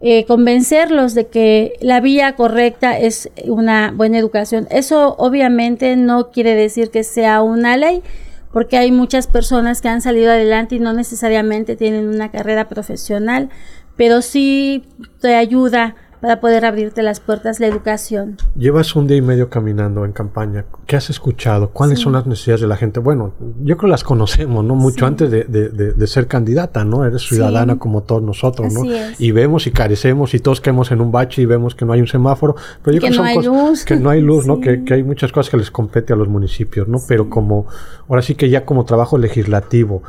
eh, 0.00 0.24
convencerlos 0.26 1.14
de 1.14 1.26
que 1.26 1.72
la 1.80 2.00
vía 2.00 2.36
correcta 2.36 2.96
es 2.96 3.30
una 3.46 3.92
buena 3.92 4.16
educación. 4.16 4.68
Eso 4.70 5.16
obviamente 5.18 5.96
no 5.96 6.30
quiere 6.30 6.54
decir 6.54 6.90
que 6.92 7.02
sea 7.02 7.42
una 7.42 7.76
ley, 7.76 8.04
porque 8.52 8.76
hay 8.76 8.90
muchas 8.92 9.26
personas 9.26 9.80
que 9.80 9.88
han 9.88 10.00
salido 10.00 10.30
adelante 10.30 10.76
y 10.76 10.80
no 10.80 10.92
necesariamente 10.92 11.76
tienen 11.76 12.08
una 12.08 12.30
carrera 12.30 12.68
profesional, 12.68 13.48
pero 13.96 14.22
sí 14.22 14.84
te 15.20 15.34
ayuda 15.36 15.94
para 16.20 16.40
poder 16.40 16.64
abrirte 16.64 17.02
las 17.02 17.20
puertas 17.20 17.60
la 17.60 17.66
educación. 17.66 18.36
Llevas 18.56 18.94
un 18.94 19.06
día 19.06 19.16
y 19.16 19.22
medio 19.22 19.48
caminando 19.48 20.04
en 20.04 20.12
campaña. 20.12 20.64
¿Qué 20.86 20.96
has 20.96 21.10
escuchado? 21.10 21.70
¿Cuáles 21.70 22.00
son 22.00 22.12
las 22.12 22.26
necesidades 22.26 22.60
de 22.60 22.66
la 22.66 22.76
gente? 22.76 23.00
Bueno, 23.00 23.34
yo 23.60 23.76
creo 23.76 23.88
que 23.88 23.92
las 23.92 24.04
conocemos, 24.04 24.64
¿no? 24.64 24.74
Mucho 24.74 25.06
antes 25.06 25.30
de, 25.30 25.44
de, 25.44 25.68
de, 25.68 26.06
ser 26.06 26.26
candidata, 26.26 26.84
¿no? 26.84 27.04
Eres 27.04 27.22
ciudadana 27.22 27.78
como 27.78 28.02
todos 28.02 28.22
nosotros, 28.22 28.72
¿no? 28.72 28.82
Y 29.18 29.32
vemos 29.32 29.66
y 29.66 29.70
carecemos 29.70 30.34
y 30.34 30.40
todos 30.40 30.60
caemos 30.60 30.90
en 30.90 31.00
un 31.00 31.10
bache 31.10 31.42
y 31.42 31.46
vemos 31.46 31.74
que 31.74 31.84
no 31.84 31.92
hay 31.92 32.00
un 32.00 32.08
semáforo. 32.08 32.56
Pero 32.82 32.96
yo 32.96 33.00
que, 33.00 33.08
creo 33.08 33.22
no 33.22 33.28
que 33.28 33.34
son 33.34 33.56
hay 33.56 33.68
luz. 33.68 33.84
Que 33.84 33.96
no 33.96 34.10
hay 34.10 34.20
luz, 34.20 34.46
¿no? 34.46 34.60
Que, 34.70 34.84
que, 34.84 34.92
hay 34.92 35.02
muchas 35.02 35.32
cosas 35.32 35.50
que 35.50 35.56
les 35.56 35.70
compete 35.70 36.12
a 36.12 36.16
los 36.16 36.28
municipios, 36.28 36.86
¿no? 36.86 36.98
Pero 37.08 37.30
como, 37.30 37.66
ahora 38.08 38.20
sí 38.20 38.34
que 38.34 38.50
ya 38.50 38.66
como 38.66 38.84
trabajo 38.84 39.16
legislativo, 39.16 40.02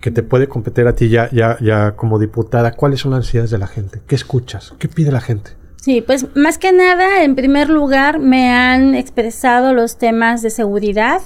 que 0.00 0.10
te 0.10 0.22
puede 0.22 0.48
competir 0.48 0.86
a 0.86 0.94
ti 0.94 1.08
ya, 1.08 1.30
ya, 1.30 1.56
ya 1.60 1.92
como 1.96 2.18
diputada, 2.18 2.72
¿cuáles 2.72 3.00
son 3.00 3.12
las 3.12 3.20
necesidades 3.20 3.50
de 3.50 3.58
la 3.58 3.66
gente? 3.66 4.02
¿Qué 4.06 4.14
escuchas? 4.14 4.74
¿Qué 4.78 4.88
pide 4.88 5.10
la 5.10 5.20
gente? 5.20 5.52
Sí, 5.84 6.00
pues 6.00 6.34
más 6.34 6.56
que 6.56 6.72
nada, 6.72 7.24
en 7.24 7.34
primer 7.34 7.68
lugar, 7.68 8.18
me 8.18 8.50
han 8.50 8.94
expresado 8.94 9.74
los 9.74 9.98
temas 9.98 10.40
de 10.40 10.48
seguridad, 10.48 11.20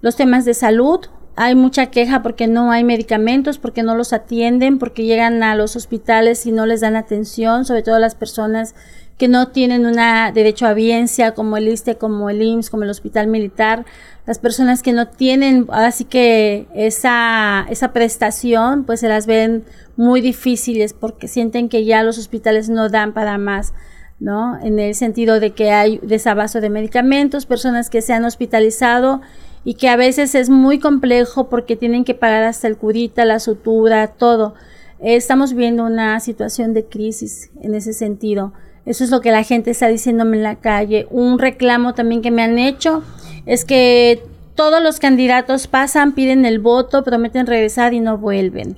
los 0.00 0.14
temas 0.14 0.44
de 0.44 0.54
salud. 0.54 1.00
Hay 1.34 1.56
mucha 1.56 1.86
queja 1.86 2.22
porque 2.22 2.46
no 2.46 2.70
hay 2.70 2.84
medicamentos, 2.84 3.58
porque 3.58 3.82
no 3.82 3.96
los 3.96 4.12
atienden, 4.12 4.78
porque 4.78 5.06
llegan 5.06 5.42
a 5.42 5.56
los 5.56 5.74
hospitales 5.74 6.46
y 6.46 6.52
no 6.52 6.66
les 6.66 6.82
dan 6.82 6.94
atención, 6.94 7.64
sobre 7.64 7.82
todo 7.82 7.98
las 7.98 8.14
personas 8.14 8.76
que 9.20 9.28
no 9.28 9.48
tienen 9.48 9.84
un 9.84 9.96
derecho 10.32 10.66
a 10.66 10.72
biencia, 10.72 11.34
como 11.34 11.58
el 11.58 11.68
ISTE, 11.68 11.98
como 11.98 12.30
el 12.30 12.40
IMSS, 12.40 12.70
como 12.70 12.84
el 12.84 12.90
Hospital 12.90 13.26
Militar, 13.26 13.84
las 14.26 14.38
personas 14.38 14.82
que 14.82 14.94
no 14.94 15.08
tienen, 15.08 15.66
así 15.72 16.06
que 16.06 16.66
esa, 16.74 17.66
esa 17.68 17.92
prestación, 17.92 18.84
pues 18.84 19.00
se 19.00 19.08
las 19.08 19.26
ven 19.26 19.64
muy 19.98 20.22
difíciles 20.22 20.94
porque 20.94 21.28
sienten 21.28 21.68
que 21.68 21.84
ya 21.84 22.02
los 22.02 22.16
hospitales 22.16 22.70
no 22.70 22.88
dan 22.88 23.12
para 23.12 23.36
más. 23.36 23.74
¿no? 24.20 24.58
En 24.62 24.78
el 24.78 24.94
sentido 24.94 25.38
de 25.38 25.50
que 25.50 25.70
hay 25.70 25.98
desabasto 26.02 26.62
de 26.62 26.70
medicamentos, 26.70 27.44
personas 27.44 27.90
que 27.90 28.00
se 28.00 28.14
han 28.14 28.24
hospitalizado 28.24 29.20
y 29.64 29.74
que 29.74 29.90
a 29.90 29.96
veces 29.96 30.34
es 30.34 30.48
muy 30.48 30.78
complejo 30.78 31.50
porque 31.50 31.76
tienen 31.76 32.04
que 32.04 32.14
pagar 32.14 32.44
hasta 32.44 32.68
el 32.68 32.78
curita, 32.78 33.26
la 33.26 33.38
sutura, 33.38 34.06
todo. 34.08 34.54
Estamos 34.98 35.52
viendo 35.52 35.84
una 35.84 36.20
situación 36.20 36.72
de 36.72 36.86
crisis 36.86 37.50
en 37.60 37.74
ese 37.74 37.92
sentido. 37.92 38.54
Eso 38.86 39.04
es 39.04 39.10
lo 39.10 39.20
que 39.20 39.30
la 39.30 39.42
gente 39.42 39.70
está 39.70 39.88
diciéndome 39.88 40.38
en 40.38 40.42
la 40.42 40.56
calle. 40.56 41.06
Un 41.10 41.38
reclamo 41.38 41.94
también 41.94 42.22
que 42.22 42.30
me 42.30 42.42
han 42.42 42.58
hecho 42.58 43.02
es 43.46 43.64
que 43.64 44.22
todos 44.54 44.82
los 44.82 44.98
candidatos 44.98 45.66
pasan, 45.66 46.12
piden 46.12 46.44
el 46.44 46.58
voto, 46.58 47.04
prometen 47.04 47.46
regresar 47.46 47.94
y 47.94 48.00
no 48.00 48.18
vuelven. 48.18 48.76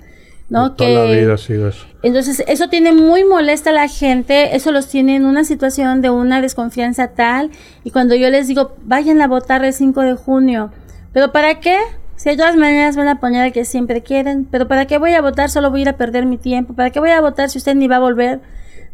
¿no? 0.52 0.76
que, 0.76 0.84
toda 0.84 1.06
la 1.06 1.10
vida 1.10 1.34
ha 1.34 1.38
sido 1.38 1.68
eso. 1.68 1.86
Entonces, 2.02 2.44
eso 2.46 2.68
tiene 2.68 2.92
muy 2.92 3.24
molesta 3.24 3.70
a 3.70 3.72
la 3.72 3.88
gente, 3.88 4.54
eso 4.54 4.70
los 4.70 4.86
tiene 4.86 5.16
en 5.16 5.24
una 5.24 5.44
situación 5.44 6.02
de 6.02 6.10
una 6.10 6.42
desconfianza 6.42 7.08
tal, 7.08 7.50
y 7.84 7.90
cuando 7.90 8.14
yo 8.14 8.28
les 8.28 8.48
digo, 8.48 8.76
vayan 8.84 9.22
a 9.22 9.28
votar 9.28 9.64
el 9.64 9.72
5 9.72 10.02
de 10.02 10.14
junio, 10.14 10.70
¿pero 11.14 11.32
para 11.32 11.58
qué? 11.60 11.78
Si 12.16 12.28
de 12.28 12.36
todas 12.36 12.56
maneras 12.56 12.96
van 12.96 13.08
a 13.08 13.18
poner 13.18 13.42
al 13.42 13.52
que 13.52 13.64
siempre 13.64 14.02
quieren, 14.02 14.44
pero 14.44 14.68
¿para 14.68 14.86
qué 14.86 14.98
voy 14.98 15.14
a 15.14 15.22
votar? 15.22 15.48
Solo 15.48 15.70
voy 15.70 15.80
a 15.80 15.82
ir 15.82 15.88
a 15.88 15.96
perder 15.96 16.26
mi 16.26 16.36
tiempo, 16.36 16.74
¿para 16.74 16.90
qué 16.90 17.00
voy 17.00 17.10
a 17.10 17.20
votar 17.22 17.48
si 17.48 17.56
usted 17.56 17.74
ni 17.74 17.88
va 17.88 17.96
a 17.96 18.00
volver? 18.00 18.40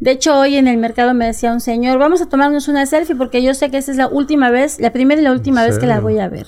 De 0.01 0.13
hecho, 0.13 0.39
hoy 0.39 0.57
en 0.57 0.69
el 0.69 0.77
mercado 0.77 1.13
me 1.13 1.27
decía 1.27 1.53
un 1.53 1.61
señor, 1.61 1.99
vamos 1.99 2.23
a 2.23 2.29
tomarnos 2.29 2.69
una 2.69 2.87
selfie 2.87 3.17
porque 3.17 3.43
yo 3.43 3.53
sé 3.55 3.71
que 3.71 3.79
esa 3.79 3.91
es 3.91 3.97
la 3.97 4.07
última 4.07 4.51
vez, 4.51 4.79
la 4.79 4.93
primera 4.93 5.21
y 5.21 5.25
la 5.25 5.33
última 5.33 5.65
vez 5.65 5.79
que 5.79 5.87
la 5.87 6.01
voy 6.01 6.19
a 6.19 6.29
ver. 6.29 6.47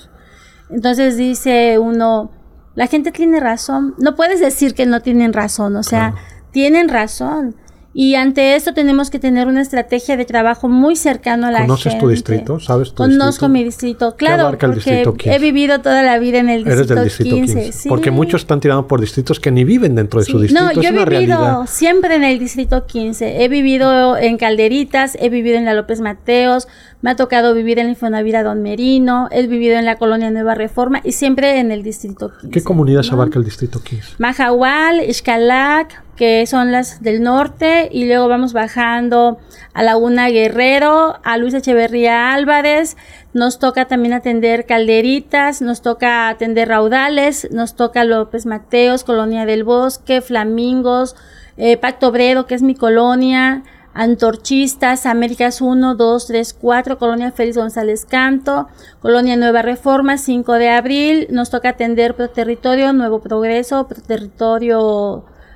Entonces 0.69 1.17
dice 1.17 1.77
uno, 1.77 2.31
la 2.75 2.87
gente 2.87 3.11
tiene 3.11 3.39
razón. 3.39 3.95
No 3.97 4.15
puedes 4.15 4.39
decir 4.39 4.73
que 4.73 4.85
no 4.85 5.01
tienen 5.01 5.33
razón, 5.33 5.75
o 5.75 5.83
sea, 5.83 6.15
tienen 6.51 6.87
razón. 6.87 7.55
Y 7.93 8.15
ante 8.15 8.55
esto 8.55 8.73
tenemos 8.73 9.09
que 9.09 9.19
tener 9.19 9.47
una 9.47 9.61
estrategia 9.61 10.15
de 10.15 10.23
trabajo 10.23 10.69
muy 10.69 10.95
cercano 10.95 11.47
a 11.47 11.51
la 11.51 11.61
¿Conoces 11.61 11.91
gente. 11.91 11.99
tu 11.99 12.07
distrito? 12.09 12.59
¿Sabes 12.61 12.89
tu 12.91 12.95
Conozco 12.95 13.25
distrito? 13.27 13.49
mi 13.49 13.63
distrito, 13.65 14.15
claro, 14.15 14.43
abarca 14.43 14.67
el 14.67 14.73
porque 14.73 14.89
distrito 14.91 15.13
15? 15.15 15.35
he 15.35 15.39
vivido 15.39 15.79
toda 15.81 16.01
la 16.01 16.17
vida 16.17 16.39
en 16.39 16.47
el 16.49 16.63
distrito, 16.63 16.77
Eres 16.77 16.87
del 16.87 17.03
distrito 17.03 17.35
15. 17.35 17.53
15. 17.63 17.71
sí. 17.73 17.89
Porque 17.89 18.09
muchos 18.11 18.41
están 18.41 18.61
tirando 18.61 18.87
por 18.87 19.01
distritos 19.01 19.41
que 19.41 19.51
ni 19.51 19.65
viven 19.65 19.95
dentro 19.95 20.21
de 20.21 20.25
su 20.25 20.37
Sí. 20.37 20.43
distrito. 20.43 20.63
No, 20.63 20.71
yo 20.71 20.79
es 20.81 20.87
he 20.87 20.91
una 20.93 21.03
vivido 21.05 21.37
realidad. 21.37 21.65
siempre 21.67 22.15
en 22.15 22.23
el 22.23 22.39
distrito 22.39 22.85
15. 22.85 23.43
He 23.43 23.49
vivido 23.49 24.15
en 24.15 24.37
Calderitas, 24.37 25.17
he 25.19 25.27
vivido 25.29 25.57
en 25.57 25.65
la 25.65 25.73
López 25.73 25.99
Mateos, 25.99 26.69
me 27.01 27.09
ha 27.11 27.15
tocado 27.17 27.53
vivir 27.53 27.77
en 27.79 27.87
la 27.87 27.91
Infonavira 27.91 28.41
Don 28.43 28.61
Merino, 28.61 29.27
he 29.31 29.45
vivido 29.47 29.75
en 29.77 29.83
la 29.85 29.97
colonia 29.97 30.31
Nueva 30.31 30.55
Reforma 30.55 31.01
y 31.03 31.11
siempre 31.11 31.59
en 31.59 31.71
el 31.71 31.83
distrito 31.83 32.29
15. 32.39 32.49
¿Qué 32.51 32.63
comunidades 32.63 33.09
¿no? 33.09 33.15
abarca 33.15 33.37
el 33.37 33.43
distrito 33.43 33.81
15? 33.83 34.13
Majahual, 34.17 35.01
Ixcalac, 35.09 36.03
que 36.21 36.45
son 36.45 36.71
las 36.71 37.01
del 37.01 37.23
norte, 37.23 37.89
y 37.91 38.05
luego 38.05 38.27
vamos 38.27 38.53
bajando 38.53 39.39
a 39.73 39.81
Laguna 39.81 40.29
Guerrero, 40.29 41.15
a 41.23 41.37
Luis 41.37 41.55
Echeverría 41.55 42.35
Álvarez, 42.35 42.95
nos 43.33 43.57
toca 43.57 43.85
también 43.85 44.13
atender 44.13 44.67
Calderitas, 44.67 45.63
nos 45.63 45.81
toca 45.81 46.29
atender 46.29 46.67
Raudales, 46.67 47.49
nos 47.49 47.75
toca 47.75 48.03
López 48.03 48.45
Mateos, 48.45 49.03
Colonia 49.03 49.47
del 49.47 49.63
Bosque, 49.63 50.21
Flamingos, 50.21 51.15
eh, 51.57 51.77
Pacto 51.77 52.09
Obrero, 52.09 52.45
que 52.45 52.53
es 52.53 52.61
mi 52.61 52.75
colonia, 52.75 53.63
Antorchistas, 53.95 55.07
Américas 55.07 55.59
1, 55.59 55.95
2, 55.95 56.27
3, 56.27 56.53
4, 56.53 56.99
Colonia 56.99 57.31
Félix 57.31 57.57
González 57.57 58.05
Canto, 58.05 58.67
Colonia 59.01 59.37
Nueva 59.37 59.63
Reforma, 59.63 60.19
5 60.19 60.53
de 60.53 60.69
abril, 60.69 61.27
nos 61.31 61.49
toca 61.49 61.69
atender 61.69 62.13
Pro 62.13 62.29
Territorio, 62.29 62.93
Nuevo 62.93 63.21
Progreso, 63.21 63.87
Pro 63.87 64.03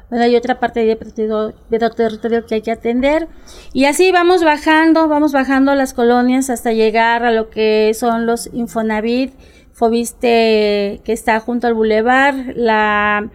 Bueno, 0.09 0.25
hay 0.25 0.35
otra 0.35 0.59
parte 0.59 0.85
de 0.85 0.95
Territorio 1.89 2.45
que 2.45 2.55
hay 2.55 2.61
que 2.61 2.71
atender. 2.71 3.27
Y 3.73 3.85
así 3.85 4.11
vamos 4.11 4.43
bajando, 4.43 5.07
vamos 5.07 5.31
bajando 5.31 5.73
las 5.75 5.93
colonias 5.93 6.49
hasta 6.49 6.73
llegar 6.73 7.23
a 7.23 7.31
lo 7.31 7.49
que 7.49 7.91
son 7.93 8.25
los 8.25 8.49
Infonavit, 8.53 9.33
Fobiste 9.73 11.01
que 11.03 11.11
está 11.11 11.39
junto 11.41 11.67
al 11.67 11.73
bulevar, 11.73 12.35
la 12.55 13.29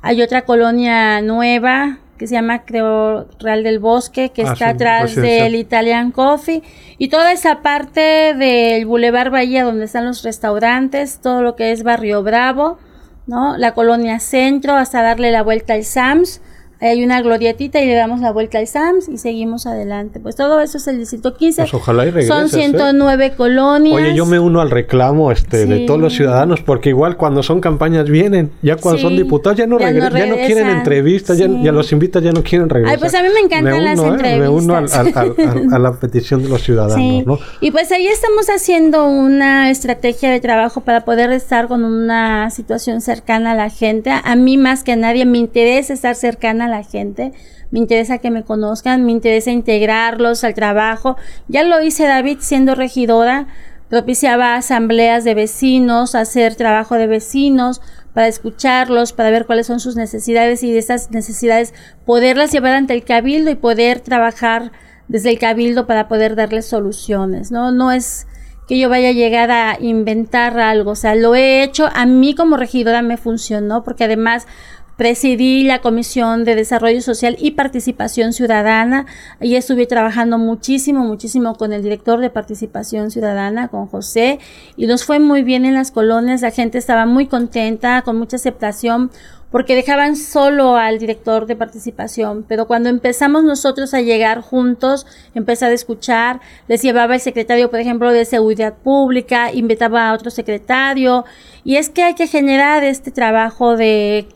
hay 0.00 0.22
otra 0.22 0.42
colonia 0.42 1.20
nueva 1.20 1.98
que 2.18 2.26
se 2.26 2.34
llama 2.34 2.64
creo 2.64 3.26
Real 3.38 3.62
del 3.62 3.80
Bosque, 3.80 4.30
que 4.30 4.42
Ah, 4.42 4.52
está 4.52 4.66
sí, 4.66 4.74
atrás 4.74 5.14
del 5.14 5.54
Italian 5.56 6.12
Coffee. 6.12 6.62
Y 6.96 7.08
toda 7.08 7.32
esa 7.32 7.60
parte 7.62 8.34
del 8.34 8.86
Boulevard 8.86 9.30
Bahía 9.30 9.64
donde 9.64 9.84
están 9.86 10.06
los 10.06 10.22
restaurantes, 10.22 11.20
todo 11.20 11.42
lo 11.42 11.56
que 11.56 11.72
es 11.72 11.82
Barrio 11.82 12.22
Bravo, 12.22 12.78
¿no? 13.26 13.56
La 13.56 13.74
colonia 13.74 14.20
Centro 14.20 14.74
hasta 14.74 15.02
darle 15.02 15.30
la 15.30 15.42
vuelta 15.42 15.74
al 15.74 15.84
Sams, 15.84 16.40
hay 16.80 17.04
una 17.04 17.22
glorietita 17.22 17.80
y 17.80 17.86
le 17.86 17.94
damos 17.94 18.20
la 18.20 18.32
vuelta 18.32 18.58
al 18.58 18.66
SAMS 18.66 19.08
y 19.08 19.18
seguimos 19.18 19.66
adelante. 19.66 20.20
Pues 20.20 20.36
todo 20.36 20.60
eso 20.60 20.78
es 20.78 20.86
el 20.88 20.98
distrito 20.98 21.34
15. 21.34 21.62
Pues 21.62 21.74
ojalá 21.74 22.06
y 22.06 22.26
Son 22.26 22.48
109 22.48 23.26
¿eh? 23.26 23.32
colonias. 23.36 23.96
Oye, 23.96 24.14
yo 24.14 24.26
me 24.26 24.38
uno 24.38 24.60
al 24.60 24.70
reclamo 24.70 25.32
este 25.32 25.66
de 25.66 25.86
todos 25.86 26.00
los 26.00 26.14
ciudadanos 26.14 26.60
porque 26.60 26.90
igual 26.90 27.16
cuando 27.16 27.42
son 27.42 27.60
campañas 27.60 28.08
vienen, 28.08 28.50
ya 28.62 28.76
cuando 28.76 29.00
son 29.00 29.16
diputados 29.16 29.58
ya 29.58 29.66
no, 29.66 29.78
ya 29.78 29.92
no, 29.92 30.10
ya 30.10 30.26
no 30.26 30.36
quieren 30.36 30.68
entrevistas, 30.68 31.38
ya, 31.38 31.48
los 31.48 31.92
invitan, 31.92 32.22
ya 32.22 32.32
no 32.32 32.42
quieren 32.42 32.68
regresar. 32.68 32.96
Ay, 32.96 33.00
pues 33.00 33.14
a 33.14 33.22
mí 33.22 33.28
me 33.32 33.40
encantan 33.40 33.84
las 33.84 33.98
entrevistas. 33.98 34.32
¿eh? 34.32 34.38
Me 34.38 34.48
uno 34.48 34.76
a 34.76 35.78
la 35.78 35.92
petición 35.92 36.42
de 36.42 36.48
los 36.48 36.62
ciudadanos, 36.62 37.26
¿no? 37.26 37.38
Y 37.60 37.70
pues 37.70 37.90
ahí 37.92 38.06
estamos 38.06 38.48
haciendo 38.48 39.06
una 39.06 39.70
estrategia 39.70 40.30
de 40.30 40.40
trabajo 40.40 40.80
para 40.82 41.04
poder 41.04 41.32
estar 41.32 41.68
con 41.68 41.84
una 41.84 42.50
situación 42.50 43.00
cercana 43.00 43.52
a 43.52 43.54
la 43.54 43.70
gente. 43.70 44.10
A 44.10 44.36
mí 44.36 44.56
más 44.56 44.84
que 44.84 44.92
a 44.92 44.96
nadie 44.96 45.24
me 45.24 45.38
interesa 45.38 45.92
estar 45.92 46.14
cercana 46.14 46.66
a 46.66 46.68
la 46.68 46.73
gente, 46.82 47.32
me 47.70 47.78
interesa 47.78 48.18
que 48.18 48.30
me 48.30 48.44
conozcan, 48.44 49.04
me 49.04 49.12
interesa 49.12 49.50
integrarlos 49.50 50.44
al 50.44 50.54
trabajo. 50.54 51.16
Ya 51.48 51.62
lo 51.62 51.82
hice 51.82 52.04
David 52.04 52.38
siendo 52.40 52.74
regidora, 52.74 53.46
propiciaba 53.88 54.56
asambleas 54.56 55.24
de 55.24 55.34
vecinos, 55.34 56.14
hacer 56.14 56.56
trabajo 56.56 56.96
de 56.96 57.06
vecinos, 57.06 57.80
para 58.14 58.28
escucharlos, 58.28 59.12
para 59.12 59.30
ver 59.30 59.44
cuáles 59.44 59.66
son 59.66 59.80
sus 59.80 59.96
necesidades 59.96 60.62
y 60.62 60.72
de 60.72 60.78
esas 60.78 61.10
necesidades 61.10 61.74
poderlas 62.06 62.52
llevar 62.52 62.74
ante 62.74 62.94
el 62.94 63.04
cabildo 63.04 63.50
y 63.50 63.56
poder 63.56 64.00
trabajar 64.00 64.70
desde 65.08 65.30
el 65.30 65.38
cabildo 65.38 65.86
para 65.86 66.08
poder 66.08 66.36
darles 66.36 66.66
soluciones, 66.66 67.50
¿no? 67.50 67.72
No 67.72 67.92
es 67.92 68.26
que 68.68 68.78
yo 68.78 68.88
vaya 68.88 69.10
a 69.10 69.12
llegar 69.12 69.50
a 69.50 69.76
inventar 69.78 70.58
algo, 70.58 70.92
o 70.92 70.96
sea, 70.96 71.14
lo 71.14 71.34
he 71.34 71.62
hecho, 71.62 71.88
a 71.92 72.06
mí 72.06 72.34
como 72.34 72.56
regidora 72.56 73.02
me 73.02 73.18
funcionó, 73.18 73.84
porque 73.84 74.04
además 74.04 74.46
presidí 74.96 75.64
la 75.64 75.80
Comisión 75.80 76.44
de 76.44 76.54
Desarrollo 76.54 77.00
Social 77.00 77.36
y 77.38 77.52
Participación 77.52 78.32
Ciudadana 78.32 79.06
y 79.40 79.56
estuve 79.56 79.86
trabajando 79.86 80.38
muchísimo, 80.38 81.04
muchísimo 81.04 81.56
con 81.56 81.72
el 81.72 81.82
director 81.82 82.20
de 82.20 82.30
Participación 82.30 83.10
Ciudadana, 83.10 83.68
con 83.68 83.86
José, 83.86 84.38
y 84.76 84.86
nos 84.86 85.04
fue 85.04 85.18
muy 85.18 85.42
bien 85.42 85.64
en 85.64 85.74
las 85.74 85.90
colonias, 85.90 86.42
la 86.42 86.50
gente 86.50 86.78
estaba 86.78 87.06
muy 87.06 87.26
contenta, 87.26 88.02
con 88.02 88.16
mucha 88.16 88.36
aceptación, 88.36 89.10
porque 89.50 89.76
dejaban 89.76 90.16
solo 90.16 90.76
al 90.76 90.98
director 90.98 91.46
de 91.46 91.54
participación, 91.54 92.44
pero 92.48 92.66
cuando 92.66 92.88
empezamos 92.88 93.44
nosotros 93.44 93.94
a 93.94 94.00
llegar 94.00 94.40
juntos, 94.40 95.06
empezar 95.32 95.70
a 95.70 95.74
escuchar, 95.74 96.40
les 96.66 96.82
llevaba 96.82 97.14
el 97.14 97.20
secretario, 97.20 97.70
por 97.70 97.78
ejemplo, 97.78 98.10
de 98.10 98.24
Seguridad 98.24 98.74
Pública, 98.74 99.52
invitaba 99.52 100.08
a 100.08 100.14
otro 100.14 100.32
secretario, 100.32 101.24
y 101.62 101.76
es 101.76 101.88
que 101.88 102.02
hay 102.02 102.14
que 102.14 102.26
generar 102.26 102.82
este 102.82 103.12
trabajo 103.12 103.76
de 103.76 104.26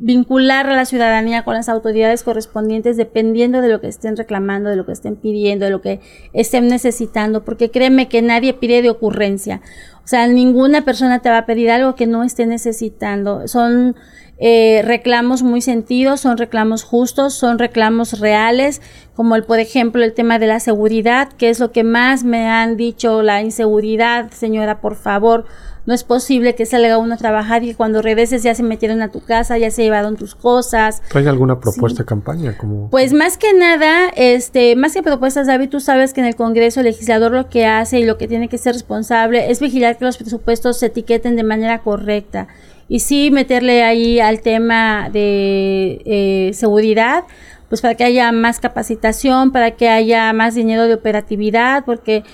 vincular 0.00 0.68
a 0.68 0.76
la 0.76 0.84
ciudadanía 0.84 1.42
con 1.42 1.54
las 1.54 1.68
autoridades 1.68 2.22
correspondientes 2.22 2.96
dependiendo 2.96 3.60
de 3.60 3.68
lo 3.68 3.80
que 3.80 3.88
estén 3.88 4.16
reclamando, 4.16 4.70
de 4.70 4.76
lo 4.76 4.86
que 4.86 4.92
estén 4.92 5.16
pidiendo, 5.16 5.64
de 5.64 5.72
lo 5.72 5.80
que 5.80 6.00
estén 6.32 6.68
necesitando, 6.68 7.44
porque 7.44 7.70
créeme 7.70 8.08
que 8.08 8.22
nadie 8.22 8.54
pide 8.54 8.80
de 8.80 8.90
ocurrencia. 8.90 9.60
O 10.04 10.06
sea, 10.08 10.26
ninguna 10.28 10.84
persona 10.84 11.18
te 11.18 11.28
va 11.28 11.38
a 11.38 11.46
pedir 11.46 11.70
algo 11.70 11.94
que 11.94 12.06
no 12.06 12.22
esté 12.22 12.46
necesitando. 12.46 13.46
Son 13.48 13.96
eh, 14.40 14.82
reclamos 14.84 15.42
muy 15.42 15.60
sentidos, 15.60 16.20
son 16.20 16.38
reclamos 16.38 16.84
justos, 16.84 17.34
son 17.34 17.58
reclamos 17.58 18.20
reales, 18.20 18.80
como 19.14 19.34
el, 19.34 19.42
por 19.42 19.58
ejemplo, 19.58 20.04
el 20.04 20.14
tema 20.14 20.38
de 20.38 20.46
la 20.46 20.60
seguridad, 20.60 21.32
que 21.32 21.50
es 21.50 21.58
lo 21.58 21.72
que 21.72 21.82
más 21.82 22.22
me 22.22 22.48
han 22.48 22.76
dicho, 22.76 23.22
la 23.22 23.42
inseguridad, 23.42 24.30
señora, 24.30 24.80
por 24.80 24.94
favor, 24.94 25.44
no 25.88 25.94
es 25.94 26.04
posible 26.04 26.54
que 26.54 26.66
salga 26.66 26.98
uno 26.98 27.14
a 27.14 27.16
trabajar 27.16 27.64
y 27.64 27.72
cuando 27.72 28.02
regreses 28.02 28.42
ya 28.42 28.54
se 28.54 28.62
metieron 28.62 29.00
a 29.00 29.08
tu 29.08 29.20
casa, 29.20 29.56
ya 29.56 29.70
se 29.70 29.84
llevaron 29.84 30.18
tus 30.18 30.34
cosas. 30.34 31.00
¿Traen 31.08 31.28
alguna 31.28 31.60
propuesta 31.60 32.02
de 32.02 32.04
campaña? 32.04 32.58
Como... 32.58 32.90
Pues 32.90 33.14
más 33.14 33.38
que 33.38 33.54
nada, 33.54 34.10
este, 34.14 34.76
más 34.76 34.92
que 34.92 35.02
propuestas, 35.02 35.46
David, 35.46 35.70
tú 35.70 35.80
sabes 35.80 36.12
que 36.12 36.20
en 36.20 36.26
el 36.26 36.36
Congreso 36.36 36.80
el 36.80 36.86
legislador 36.86 37.32
lo 37.32 37.48
que 37.48 37.64
hace 37.64 38.00
y 38.00 38.04
lo 38.04 38.18
que 38.18 38.28
tiene 38.28 38.50
que 38.50 38.58
ser 38.58 38.74
responsable 38.74 39.50
es 39.50 39.60
vigilar 39.60 39.96
que 39.96 40.04
los 40.04 40.18
presupuestos 40.18 40.78
se 40.78 40.86
etiqueten 40.86 41.36
de 41.36 41.42
manera 41.42 41.78
correcta. 41.78 42.48
Y 42.86 43.00
sí 43.00 43.30
meterle 43.30 43.82
ahí 43.82 44.20
al 44.20 44.42
tema 44.42 45.08
de 45.10 46.02
eh, 46.04 46.50
seguridad, 46.52 47.24
pues 47.70 47.80
para 47.80 47.94
que 47.94 48.04
haya 48.04 48.30
más 48.30 48.60
capacitación, 48.60 49.52
para 49.52 49.70
que 49.70 49.88
haya 49.88 50.34
más 50.34 50.54
dinero 50.54 50.86
de 50.86 50.92
operatividad, 50.92 51.86
porque 51.86 52.24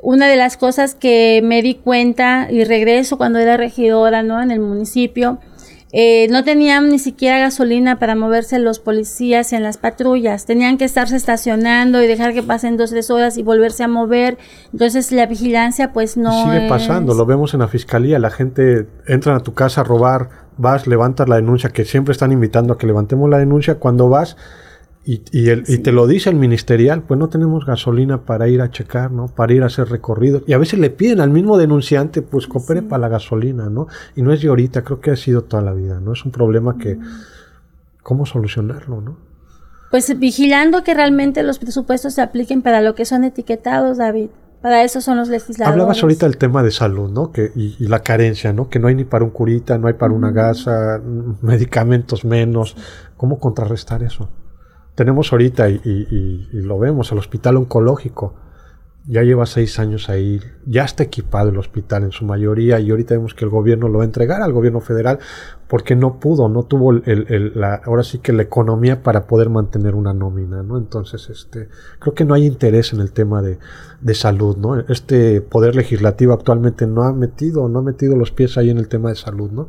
una 0.00 0.28
de 0.28 0.36
las 0.36 0.56
cosas 0.56 0.94
que 0.94 1.40
me 1.42 1.62
di 1.62 1.74
cuenta 1.74 2.48
y 2.50 2.64
regreso 2.64 3.18
cuando 3.18 3.38
era 3.38 3.56
regidora, 3.56 4.22
¿no? 4.22 4.40
En 4.40 4.50
el 4.50 4.60
municipio, 4.60 5.38
eh, 5.90 6.26
no 6.30 6.44
tenían 6.44 6.90
ni 6.90 6.98
siquiera 6.98 7.38
gasolina 7.38 7.98
para 7.98 8.14
moverse 8.14 8.58
los 8.58 8.78
policías 8.78 9.52
en 9.52 9.62
las 9.62 9.78
patrullas. 9.78 10.44
Tenían 10.44 10.76
que 10.76 10.84
estarse 10.84 11.16
estacionando 11.16 12.02
y 12.02 12.06
dejar 12.06 12.34
que 12.34 12.42
pasen 12.42 12.76
dos, 12.76 12.90
tres 12.90 13.10
horas 13.10 13.38
y 13.38 13.42
volverse 13.42 13.84
a 13.84 13.88
mover. 13.88 14.36
Entonces 14.72 15.10
la 15.12 15.26
vigilancia 15.26 15.92
pues 15.92 16.16
no... 16.16 16.44
Sigue 16.44 16.68
pasando, 16.68 17.14
lo 17.14 17.24
vemos 17.24 17.54
en 17.54 17.60
la 17.60 17.68
fiscalía. 17.68 18.18
La 18.18 18.30
gente 18.30 18.86
entra 19.06 19.34
a 19.36 19.40
tu 19.40 19.54
casa 19.54 19.80
a 19.80 19.84
robar, 19.84 20.28
vas, 20.58 20.86
levantas 20.86 21.28
la 21.28 21.36
denuncia, 21.36 21.70
que 21.70 21.86
siempre 21.86 22.12
están 22.12 22.32
invitando 22.32 22.74
a 22.74 22.78
que 22.78 22.86
levantemos 22.86 23.30
la 23.30 23.38
denuncia. 23.38 23.76
Cuando 23.76 24.10
vas 24.10 24.36
y, 25.08 25.22
y, 25.32 25.48
el, 25.48 25.64
y, 25.66 25.78
te 25.78 25.90
lo 25.90 26.06
dice 26.06 26.28
el 26.28 26.36
ministerial, 26.36 27.02
pues 27.02 27.18
no 27.18 27.30
tenemos 27.30 27.64
gasolina 27.64 28.26
para 28.26 28.46
ir 28.48 28.60
a 28.60 28.70
checar, 28.70 29.10
¿no? 29.10 29.28
Para 29.28 29.54
ir 29.54 29.62
a 29.62 29.66
hacer 29.66 29.88
recorridos. 29.88 30.42
Y 30.46 30.52
a 30.52 30.58
veces 30.58 30.78
le 30.78 30.90
piden 30.90 31.20
al 31.20 31.30
mismo 31.30 31.56
denunciante, 31.56 32.20
pues 32.20 32.46
coopere 32.46 32.82
para 32.82 33.00
la 33.00 33.08
gasolina, 33.08 33.70
¿no? 33.70 33.86
Y 34.16 34.20
no 34.20 34.34
es 34.34 34.42
de 34.42 34.48
ahorita, 34.48 34.84
creo 34.84 35.00
que 35.00 35.10
ha 35.10 35.16
sido 35.16 35.44
toda 35.44 35.62
la 35.62 35.72
vida, 35.72 35.98
¿no? 35.98 36.12
Es 36.12 36.26
un 36.26 36.30
problema 36.30 36.76
que... 36.76 36.98
¿Cómo 38.02 38.26
solucionarlo, 38.26 39.00
no? 39.00 39.16
Pues 39.90 40.18
vigilando 40.18 40.84
que 40.84 40.92
realmente 40.92 41.42
los 41.42 41.58
presupuestos 41.58 42.12
se 42.12 42.20
apliquen 42.20 42.60
para 42.60 42.82
lo 42.82 42.94
que 42.94 43.06
son 43.06 43.24
etiquetados, 43.24 43.96
David. 43.96 44.28
Para 44.60 44.84
eso 44.84 45.00
son 45.00 45.16
los 45.16 45.30
legisladores. 45.30 45.72
Hablabas 45.72 46.02
ahorita 46.02 46.26
del 46.26 46.36
tema 46.36 46.62
de 46.62 46.70
salud, 46.70 47.10
¿no? 47.10 47.32
Que, 47.32 47.50
y, 47.54 47.76
y, 47.78 47.88
la 47.88 48.00
carencia, 48.00 48.52
¿no? 48.52 48.68
Que 48.68 48.78
no 48.78 48.88
hay 48.88 48.94
ni 48.94 49.04
para 49.04 49.24
un 49.24 49.30
curita, 49.30 49.78
no 49.78 49.88
hay 49.88 49.94
para 49.94 50.12
una 50.12 50.32
gasa, 50.32 51.00
medicamentos 51.40 52.26
menos. 52.26 52.76
¿Cómo 53.16 53.38
contrarrestar 53.38 54.02
eso? 54.02 54.28
Tenemos 54.98 55.30
ahorita 55.30 55.70
y, 55.70 56.48
lo 56.50 56.76
vemos, 56.76 57.12
el 57.12 57.18
hospital 57.18 57.56
oncológico 57.56 58.34
ya 59.06 59.22
lleva 59.22 59.46
seis 59.46 59.78
años 59.78 60.08
ahí, 60.08 60.40
ya 60.66 60.82
está 60.82 61.04
equipado 61.04 61.50
el 61.50 61.56
hospital 61.56 62.02
en 62.02 62.10
su 62.10 62.24
mayoría 62.24 62.80
y 62.80 62.90
ahorita 62.90 63.14
vemos 63.14 63.32
que 63.32 63.44
el 63.44 63.50
gobierno 63.52 63.88
lo 63.88 63.98
va 63.98 64.04
a 64.04 64.06
entregar 64.06 64.42
al 64.42 64.52
gobierno 64.52 64.80
federal 64.80 65.20
porque 65.68 65.94
no 65.94 66.18
pudo, 66.18 66.48
no 66.48 66.64
tuvo 66.64 67.00
ahora 67.86 68.02
sí 68.02 68.18
que 68.18 68.32
la 68.32 68.42
economía 68.42 69.04
para 69.04 69.28
poder 69.28 69.50
mantener 69.50 69.94
una 69.94 70.12
nómina, 70.12 70.64
¿no? 70.64 70.76
Entonces, 70.76 71.30
este, 71.30 71.68
creo 72.00 72.14
que 72.14 72.24
no 72.24 72.34
hay 72.34 72.44
interés 72.44 72.92
en 72.92 73.00
el 73.00 73.12
tema 73.12 73.40
de, 73.40 73.60
de 74.00 74.14
salud, 74.14 74.56
¿no? 74.56 74.80
Este 74.80 75.40
poder 75.42 75.76
legislativo 75.76 76.32
actualmente 76.32 76.88
no 76.88 77.04
ha 77.04 77.12
metido, 77.12 77.68
no 77.68 77.78
ha 77.78 77.82
metido 77.82 78.16
los 78.16 78.32
pies 78.32 78.58
ahí 78.58 78.70
en 78.70 78.78
el 78.78 78.88
tema 78.88 79.10
de 79.10 79.14
salud, 79.14 79.52
¿no? 79.52 79.68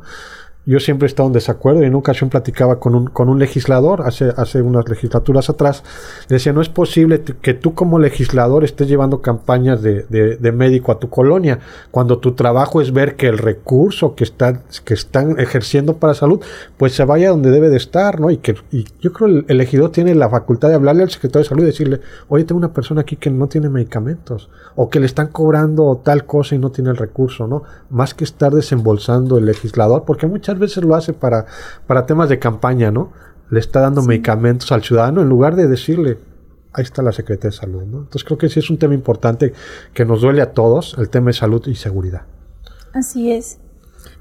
Yo 0.66 0.78
siempre 0.78 1.06
he 1.06 1.08
estado 1.08 1.26
en 1.28 1.32
desacuerdo 1.32 1.82
y 1.82 1.84
en 1.84 1.90
una 1.90 1.98
ocasión 1.98 2.30
platicaba 2.30 2.78
con 2.78 2.94
un, 2.94 3.06
con 3.06 3.28
un 3.28 3.38
legislador 3.38 4.02
hace, 4.02 4.32
hace 4.36 4.60
unas 4.60 4.88
legislaturas 4.88 5.48
atrás. 5.48 5.82
Decía, 6.28 6.52
no 6.52 6.60
es 6.60 6.68
posible 6.68 7.22
que 7.22 7.54
tú 7.54 7.74
como 7.74 7.98
legislador 7.98 8.62
estés 8.64 8.88
llevando 8.88 9.22
campañas 9.22 9.82
de, 9.82 10.02
de, 10.02 10.52
médico 10.52 10.92
a 10.92 10.98
tu 10.98 11.08
colonia 11.08 11.60
cuando 11.90 12.18
tu 12.18 12.32
trabajo 12.32 12.80
es 12.80 12.92
ver 12.92 13.16
que 13.16 13.28
el 13.28 13.38
recurso 13.38 14.14
que 14.14 14.24
están, 14.24 14.62
que 14.84 14.94
están 14.94 15.38
ejerciendo 15.38 15.96
para 15.96 16.14
salud 16.14 16.40
pues 16.76 16.92
se 16.94 17.04
vaya 17.04 17.30
donde 17.30 17.50
debe 17.50 17.70
de 17.70 17.76
estar, 17.76 18.20
¿no? 18.20 18.30
Y 18.30 18.38
que 18.38 18.56
y 18.70 18.84
yo 19.00 19.12
creo 19.12 19.44
que 19.46 19.52
el 19.52 19.58
legislador 19.58 19.92
tiene 19.92 20.14
la 20.14 20.28
facultad 20.28 20.68
de 20.68 20.74
hablarle 20.74 21.04
al 21.04 21.10
secretario 21.10 21.44
de 21.44 21.48
salud 21.48 21.62
y 21.62 21.66
decirle, 21.66 22.00
oye, 22.28 22.44
tengo 22.44 22.58
una 22.58 22.72
persona 22.72 23.00
aquí 23.02 23.16
que 23.16 23.30
no 23.30 23.48
tiene 23.48 23.68
medicamentos 23.68 24.50
o 24.76 24.90
que 24.90 25.00
le 25.00 25.06
están 25.06 25.28
cobrando 25.28 26.00
tal 26.04 26.26
cosa 26.26 26.54
y 26.54 26.58
no 26.58 26.70
tiene 26.70 26.90
el 26.90 26.96
recurso, 26.96 27.46
¿no? 27.46 27.62
Más 27.90 28.14
que 28.14 28.24
estar 28.24 28.52
desembolsando 28.52 29.38
el 29.38 29.46
legislador, 29.46 30.04
porque 30.04 30.26
muchas 30.26 30.49
muchas 30.56 30.76
veces 30.76 30.84
lo 30.84 30.94
hace 30.94 31.12
para, 31.12 31.46
para 31.86 32.06
temas 32.06 32.28
de 32.28 32.38
campaña, 32.38 32.90
¿no? 32.90 33.12
Le 33.50 33.60
está 33.60 33.80
dando 33.80 34.02
medicamentos 34.02 34.70
al 34.72 34.82
ciudadano 34.82 35.22
en 35.22 35.28
lugar 35.28 35.56
de 35.56 35.68
decirle, 35.68 36.18
ahí 36.72 36.84
está 36.84 37.02
la 37.02 37.12
Secretaría 37.12 37.50
de 37.50 37.56
Salud, 37.56 37.82
¿no? 37.82 37.98
Entonces 37.98 38.24
creo 38.24 38.38
que 38.38 38.48
sí 38.48 38.60
es 38.60 38.70
un 38.70 38.78
tema 38.78 38.94
importante 38.94 39.52
que 39.92 40.04
nos 40.04 40.20
duele 40.22 40.42
a 40.42 40.52
todos, 40.52 40.96
el 40.98 41.08
tema 41.08 41.28
de 41.28 41.34
salud 41.34 41.66
y 41.66 41.74
seguridad. 41.74 42.22
Así 42.92 43.32
es. 43.32 43.58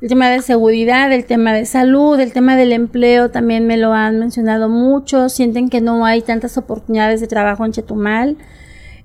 El 0.01 0.09
tema 0.09 0.29
de 0.29 0.41
seguridad, 0.41 1.11
el 1.11 1.25
tema 1.25 1.53
de 1.53 1.65
salud, 1.65 2.19
el 2.19 2.31
tema 2.31 2.55
del 2.55 2.71
empleo 2.71 3.29
también 3.29 3.67
me 3.67 3.77
lo 3.77 3.93
han 3.93 4.19
mencionado 4.19 4.69
mucho. 4.69 5.29
Sienten 5.29 5.69
que 5.69 5.81
no 5.81 6.05
hay 6.05 6.21
tantas 6.21 6.57
oportunidades 6.57 7.21
de 7.21 7.27
trabajo 7.27 7.65
en 7.65 7.71
Chetumal. 7.71 8.37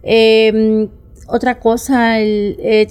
Eh, 0.02 0.88
otra 1.26 1.58
cosa, 1.58 2.18
el, 2.18 2.56
eh, 2.60 2.86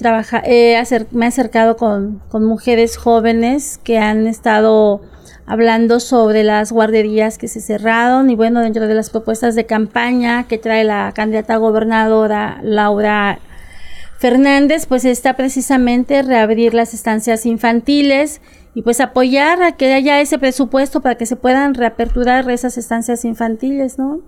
me 1.11 1.25
he 1.25 1.27
acercado 1.27 1.77
con, 1.77 2.21
con, 2.29 2.45
mujeres 2.45 2.97
jóvenes 2.97 3.79
que 3.83 3.97
han 3.97 4.27
estado 4.27 5.01
hablando 5.45 5.99
sobre 5.99 6.43
las 6.43 6.71
guarderías 6.71 7.37
que 7.37 7.47
se 7.47 7.61
cerraron 7.61 8.29
y 8.29 8.35
bueno, 8.35 8.61
dentro 8.61 8.87
de 8.87 8.93
las 8.93 9.09
propuestas 9.09 9.55
de 9.55 9.65
campaña 9.65 10.47
que 10.47 10.57
trae 10.57 10.83
la 10.83 11.11
candidata 11.13 11.57
gobernadora 11.57 12.59
Laura 12.63 13.39
Fernández, 14.19 14.85
pues 14.85 15.03
está 15.03 15.35
precisamente 15.35 16.21
reabrir 16.21 16.73
las 16.73 16.93
estancias 16.93 17.45
infantiles 17.45 18.41
y 18.73 18.81
pues 18.81 19.01
apoyar 19.01 19.61
a 19.61 19.73
que 19.73 19.93
haya 19.93 20.21
ese 20.21 20.39
presupuesto 20.39 21.01
para 21.01 21.15
que 21.15 21.25
se 21.25 21.35
puedan 21.35 21.73
reaperturar 21.73 22.49
esas 22.49 22.77
estancias 22.77 23.25
infantiles, 23.25 23.97
¿no? 23.97 24.21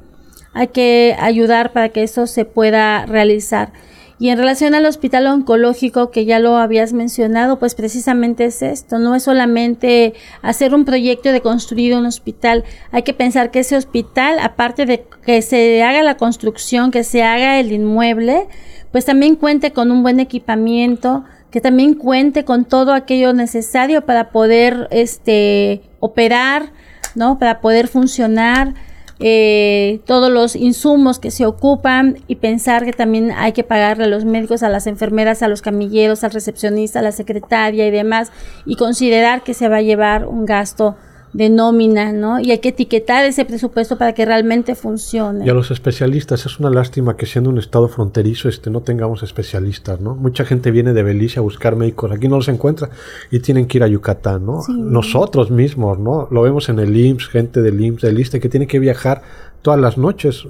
Hay 0.54 0.68
que 0.68 1.16
ayudar 1.20 1.72
para 1.74 1.90
que 1.90 2.04
eso 2.04 2.28
se 2.28 2.46
pueda 2.46 3.06
realizar. 3.06 3.72
Y 4.18 4.30
en 4.30 4.38
relación 4.38 4.76
al 4.76 4.86
hospital 4.86 5.28
oncológico, 5.28 6.10
que 6.10 6.24
ya 6.24 6.40
lo 6.40 6.56
habías 6.56 6.94
mencionado, 6.94 7.60
pues 7.60 7.76
precisamente 7.76 8.46
es 8.46 8.62
esto, 8.62 8.98
no 8.98 9.14
es 9.14 9.24
solamente 9.24 10.14
hacer 10.42 10.74
un 10.74 10.86
proyecto 10.86 11.34
de 11.34 11.42
construir 11.42 11.96
un 11.96 12.06
hospital, 12.06 12.64
hay 12.92 13.04
que 13.04 13.14
pensar 13.14 13.52
que 13.52 13.60
ese 13.60 13.76
hospital, 13.76 14.40
aparte 14.40 14.86
de 14.86 15.06
que 15.26 15.42
se 15.42 15.84
haga 15.84 16.02
la 16.02 16.16
construcción, 16.16 16.92
que 16.92 17.04
se 17.04 17.24
haga 17.24 17.60
el 17.60 17.74
inmueble, 17.74 18.48
pues 18.94 19.04
también 19.04 19.36
cuente 19.36 19.74
con 19.74 19.92
un 19.92 20.02
buen 20.02 20.22
equipamiento, 20.22 21.26
que 21.52 21.60
también 21.60 21.94
cuente 21.94 22.46
con 22.46 22.64
todo 22.64 22.94
aquello 22.94 23.34
necesario 23.34 24.06
para 24.06 24.30
poder 24.32 24.88
este 24.92 25.82
operar, 26.00 26.72
¿no? 27.16 27.38
Para 27.38 27.60
poder 27.60 27.90
funcionar 27.90 28.76
eh, 29.20 30.02
todos 30.06 30.32
los 30.32 30.56
insumos 30.56 31.20
que 31.20 31.32
se 31.32 31.46
ocupan 31.46 32.18
y 32.28 32.36
pensar 32.36 32.84
que 32.84 32.92
también 32.92 33.32
hay 33.32 33.54
que 33.54 33.64
pagarle 33.64 34.06
a 34.06 34.08
los 34.08 34.26
médicos, 34.26 34.64
a 34.64 34.70
las 34.70 34.88
enfermeras, 34.88 35.42
a 35.42 35.48
los 35.48 35.62
camilleros, 35.62 36.24
al 36.24 36.32
recepcionista, 36.32 37.00
a 37.00 37.04
la 37.04 37.12
secretaria 37.12 37.88
y 37.88 37.92
demás, 37.92 38.32
y 38.66 38.76
considerar 38.76 39.44
que 39.44 39.54
se 39.54 39.70
va 39.70 39.78
a 39.78 39.82
llevar 39.82 40.26
un 40.26 40.46
gasto 40.46 40.96
de 41.36 41.50
nómina, 41.50 42.14
¿no? 42.14 42.40
Y 42.40 42.52
hay 42.52 42.60
que 42.60 42.70
etiquetar 42.70 43.26
ese 43.26 43.44
presupuesto 43.44 43.98
para 43.98 44.14
que 44.14 44.24
realmente 44.24 44.74
funcione. 44.74 45.46
Y 45.46 45.50
a 45.50 45.54
los 45.54 45.70
especialistas, 45.70 46.46
es 46.46 46.60
una 46.62 46.70
lástima 46.70 47.18
que 47.18 47.26
siendo 47.26 47.50
un 47.50 47.58
estado 47.58 47.90
fronterizo 47.90 48.48
este, 48.48 48.70
no 48.70 48.80
tengamos 48.82 49.22
especialistas, 49.22 50.00
¿no? 50.00 50.16
Mucha 50.16 50.46
gente 50.46 50.72
viene 50.72 50.94
de 50.94 51.04
Belice 51.04 51.40
a 51.40 51.42
buscar 51.42 51.76
médicos, 51.76 52.10
aquí 52.14 52.30
no 52.30 52.38
los 52.38 52.48
encuentra 52.48 52.90
y 53.32 53.40
tienen 53.40 53.68
que 53.68 53.80
ir 53.80 53.84
a 53.84 53.88
Yucatán, 53.88 54.46
¿no? 54.46 54.62
Nosotros 54.70 55.52
mismos, 55.52 56.00
¿no? 56.00 56.30
Lo 56.32 56.42
vemos 56.42 56.70
en 56.70 56.80
el 56.80 56.96
IMSS, 56.96 57.28
gente 57.28 57.62
del 57.62 57.82
IMSS, 57.82 58.02
del 58.04 58.18
ISTE, 58.18 58.40
que 58.40 58.48
tiene 58.48 58.66
que 58.66 58.80
viajar 58.80 59.22
todas 59.62 59.80
las 59.80 59.98
noches. 59.98 60.46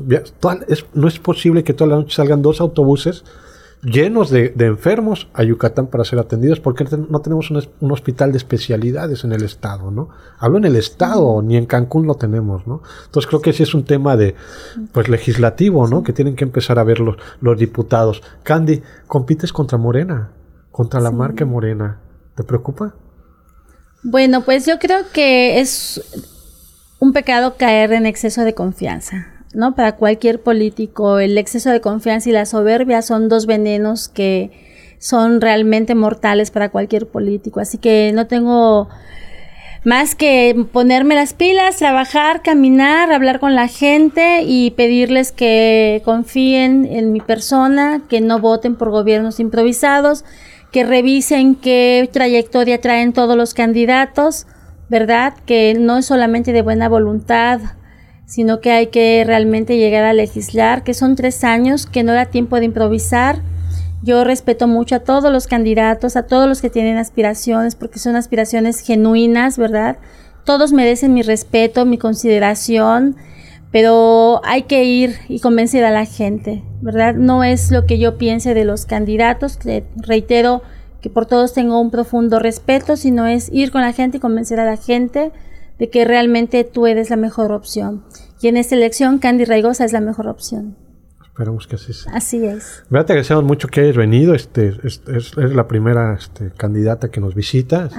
no 0.94 1.08
es 1.08 1.20
posible 1.20 1.64
que 1.64 1.74
todas 1.74 1.90
las 1.90 2.00
noches 2.02 2.14
salgan 2.14 2.44
dos 2.44 2.62
autobuses 2.62 3.24
llenos 3.86 4.32
de, 4.32 4.54
enfermos 4.60 5.30
a 5.34 5.44
Yucatán 5.44 5.88
para 5.88 6.04
ser 6.04 6.20
atendidos 6.20 6.60
porque 6.60 6.86
no 7.10 7.22
tenemos 7.22 7.52
un, 7.52 7.92
hospital 7.92 8.32
de 8.32 8.38
especialidades 8.38 9.24
en 9.24 9.32
el 9.32 9.44
estado, 9.44 9.92
¿no? 9.92 10.10
Hablo 10.40 10.58
en 10.58 10.66
el 10.66 10.76
estado, 10.76 11.42
ni 11.42 11.56
en 11.56 11.66
Cancún 11.66 12.08
lo 12.08 12.16
tenemos, 12.16 12.66
¿no? 12.66 12.82
Entonces 13.06 13.28
creo 13.28 13.42
que 13.42 13.52
ese 13.52 13.64
es 13.64 13.74
un 13.74 13.86
tema 13.86 14.18
de, 14.18 14.36
pues 14.92 15.08
legislativo, 15.08 15.88
¿no? 15.88 16.04
Que 16.04 16.14
tienen 16.14 16.36
que 16.36 16.44
empezar 16.44 16.80
a 16.80 16.84
ver 16.84 17.00
los, 17.00 17.18
los 17.40 17.58
diputados. 17.58 18.24
Candy, 18.44 18.82
compites 19.08 19.54
contra 19.54 19.78
Morena, 19.78 20.32
contra 20.72 21.00
la 21.00 21.12
marca 21.12 21.46
Morena. 21.46 22.00
¿Te 22.36 22.44
preocupa? 22.44 22.96
Bueno, 24.04 24.42
pues 24.44 24.66
yo 24.66 24.80
creo 24.80 25.04
que 25.14 25.60
es 25.60 26.02
un 27.00 27.14
pecado 27.14 27.56
caer 27.58 27.94
en 27.94 28.06
exceso 28.06 28.44
de 28.44 28.54
confianza. 28.54 29.35
¿No? 29.56 29.76
Para 29.76 29.96
cualquier 29.96 30.42
político, 30.42 31.20
el 31.20 31.38
exceso 31.38 31.72
de 31.72 31.82
confianza 31.82 32.30
y 32.30 32.34
la 32.34 32.46
soberbia 32.46 33.02
son 33.02 33.30
dos 33.30 33.46
venenos 33.46 34.10
que 34.10 34.52
son 35.00 35.42
realmente 35.42 35.96
mortales 35.96 36.52
para 36.52 36.70
cualquier 36.70 37.08
político. 37.08 37.60
Así 37.60 37.78
que 37.78 38.12
no 38.14 38.28
tengo 38.28 38.90
más 39.84 40.16
que 40.16 40.66
ponerme 40.72 41.16
las 41.16 41.34
pilas, 41.34 41.78
trabajar, 41.78 42.42
caminar, 42.42 43.12
hablar 43.12 43.40
con 43.40 43.56
la 43.56 43.68
gente 43.68 44.42
y 44.42 44.72
pedirles 44.72 45.32
que 45.32 46.02
confíen 46.04 46.86
en 46.86 47.12
mi 47.12 47.22
persona, 47.22 48.02
que 48.10 48.20
no 48.20 48.40
voten 48.40 48.76
por 48.76 48.90
gobiernos 48.90 49.40
improvisados, 49.40 50.26
que 50.72 50.84
revisen 50.84 51.56
qué 51.56 52.10
trayectoria 52.12 52.82
traen 52.82 53.14
todos 53.14 53.38
los 53.38 53.54
candidatos, 53.54 54.48
¿verdad? 54.90 55.36
Que 55.46 55.76
no 55.80 55.98
es 55.98 56.08
solamente 56.08 56.52
de 56.52 56.64
buena 56.64 56.90
voluntad 56.90 57.62
sino 58.26 58.60
que 58.60 58.72
hay 58.72 58.88
que 58.88 59.24
realmente 59.26 59.78
llegar 59.78 60.04
a 60.04 60.14
legislar, 60.14 60.84
que 60.84 60.94
son 60.94 61.16
tres 61.16 61.44
años, 61.44 61.86
que 61.86 62.04
no 62.04 62.14
da 62.14 62.26
tiempo 62.26 62.60
de 62.60 62.66
improvisar. 62.66 63.42
Yo 64.02 64.24
respeto 64.24 64.68
mucho 64.68 64.96
a 64.96 65.00
todos 65.00 65.32
los 65.32 65.48
candidatos, 65.48 66.16
a 66.16 66.24
todos 66.24 66.48
los 66.48 66.62
que 66.62 66.70
tienen 66.70 66.98
aspiraciones, 66.98 67.76
porque 67.76 68.00
son 68.00 68.16
aspiraciones 68.16 68.80
genuinas, 68.80 69.58
¿verdad? 69.58 69.98
Todos 70.44 70.74
merecen 70.74 71.14
mi 71.14 71.22
respeto, 71.22 71.86
mi 71.86 71.98
consideración, 71.98 73.16
pero 73.72 74.42
hay 74.44 74.64
que 74.64 74.86
ir 74.86 75.16
y 75.28 75.40
convencer 75.40 75.84
a 75.84 75.92
la 75.92 76.06
gente, 76.06 76.64
¿verdad? 76.82 77.16
No 77.16 77.44
es 77.44 77.72
lo 77.72 77.86
que 77.86 77.98
yo 77.98 78.18
piense 78.18 78.54
de 78.54 78.64
los 78.64 78.86
candidatos, 78.86 79.58
que 79.58 79.84
reitero 79.98 80.62
que 81.02 81.10
por 81.10 81.26
todos 81.26 81.54
tengo 81.54 81.80
un 81.80 81.92
profundo 81.92 82.40
respeto, 82.40 82.96
sino 82.96 83.28
es 83.28 83.50
ir 83.52 83.72
con 83.72 83.82
la 83.82 83.92
gente 83.92 84.18
y 84.18 84.20
convencer 84.20 84.60
a 84.60 84.66
la 84.66 84.78
gente 84.78 85.32
de 85.80 85.90
que 85.90 86.06
realmente 86.06 86.64
tú 86.64 86.88
eres 86.88 87.10
la 87.10 87.16
mejor 87.16 87.52
opción. 87.52 88.04
Y 88.42 88.48
en 88.48 88.58
esta 88.58 88.76
elección, 88.76 89.20
Candy 89.20 89.46
Raigosa 89.46 89.86
es 89.86 89.94
la 89.94 90.02
mejor 90.02 90.28
opción. 90.28 90.76
Esperemos 91.36 91.68
que 91.68 91.76
así 91.76 91.92
sea. 91.92 92.14
Así 92.14 92.46
es. 92.46 92.86
te 92.90 92.98
agradecemos 92.98 93.44
mucho 93.44 93.68
que 93.68 93.82
hayas 93.82 93.98
venido. 93.98 94.34
Este, 94.34 94.74
es, 94.86 95.02
es, 95.06 95.36
la 95.36 95.68
primera 95.68 96.14
este, 96.14 96.52
candidata 96.56 97.12
que 97.12 97.20
nos 97.20 97.36
visita. 97.36 97.90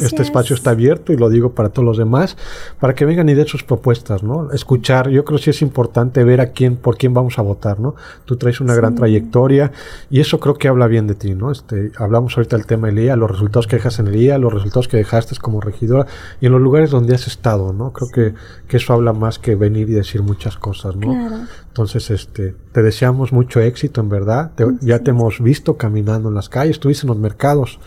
Este 0.00 0.22
espacio 0.22 0.56
está 0.56 0.70
abierto 0.70 1.12
y 1.12 1.18
lo 1.18 1.28
digo 1.28 1.52
para 1.52 1.68
todos 1.68 1.84
los 1.84 1.98
demás, 1.98 2.38
para 2.80 2.94
que 2.94 3.04
vengan 3.04 3.28
y 3.28 3.34
den 3.34 3.46
sus 3.46 3.64
propuestas, 3.64 4.22
¿no? 4.22 4.50
Escuchar, 4.50 5.10
yo 5.10 5.26
creo 5.26 5.36
que 5.36 5.44
sí 5.44 5.50
es 5.50 5.60
importante 5.60 6.24
ver 6.24 6.40
a 6.40 6.52
quién, 6.52 6.76
por 6.76 6.96
quién 6.96 7.12
vamos 7.12 7.38
a 7.38 7.42
votar, 7.42 7.80
¿no? 7.80 7.96
Tú 8.24 8.38
traes 8.38 8.62
una 8.62 8.74
gran 8.74 8.94
trayectoria 8.94 9.72
y 10.08 10.20
eso 10.20 10.40
creo 10.40 10.54
que 10.54 10.66
habla 10.66 10.86
bien 10.86 11.06
de 11.06 11.16
ti, 11.16 11.34
¿no? 11.34 11.52
Este, 11.52 11.92
hablamos 11.98 12.34
ahorita 12.38 12.56
del 12.56 12.64
tema 12.64 12.86
del 12.86 12.98
IA, 13.00 13.16
los 13.16 13.30
resultados 13.30 13.66
que 13.66 13.76
dejas 13.76 13.98
en 13.98 14.06
el 14.06 14.16
IA, 14.16 14.38
los 14.38 14.54
resultados 14.54 14.88
que 14.88 14.96
dejaste 14.96 15.36
como 15.36 15.60
regidora 15.60 16.06
y 16.40 16.46
en 16.46 16.52
los 16.52 16.62
lugares 16.62 16.92
donde 16.92 17.14
has 17.14 17.26
estado, 17.26 17.74
¿no? 17.74 17.92
Creo 17.92 18.08
que, 18.08 18.34
que 18.66 18.78
eso 18.78 18.94
habla 18.94 19.12
más 19.12 19.38
que 19.38 19.54
venir 19.54 19.90
y 19.90 19.92
decir 19.92 20.22
muchas 20.22 20.56
cosas, 20.56 20.96
¿no? 20.96 21.12
Claro. 21.12 21.44
Entonces, 21.76 22.10
este, 22.10 22.54
te 22.72 22.82
deseamos 22.86 23.32
mucho 23.32 23.60
éxito, 23.60 24.00
en 24.00 24.08
verdad. 24.08 24.52
ya 24.80 25.00
te 25.00 25.10
hemos 25.10 25.42
visto 25.42 25.76
caminando 25.76 26.28
en 26.28 26.36
las 26.36 26.48
calles, 26.48 26.76
estuviste 26.76 27.04
en 27.04 27.08
los 27.08 27.18
mercados, 27.18 27.80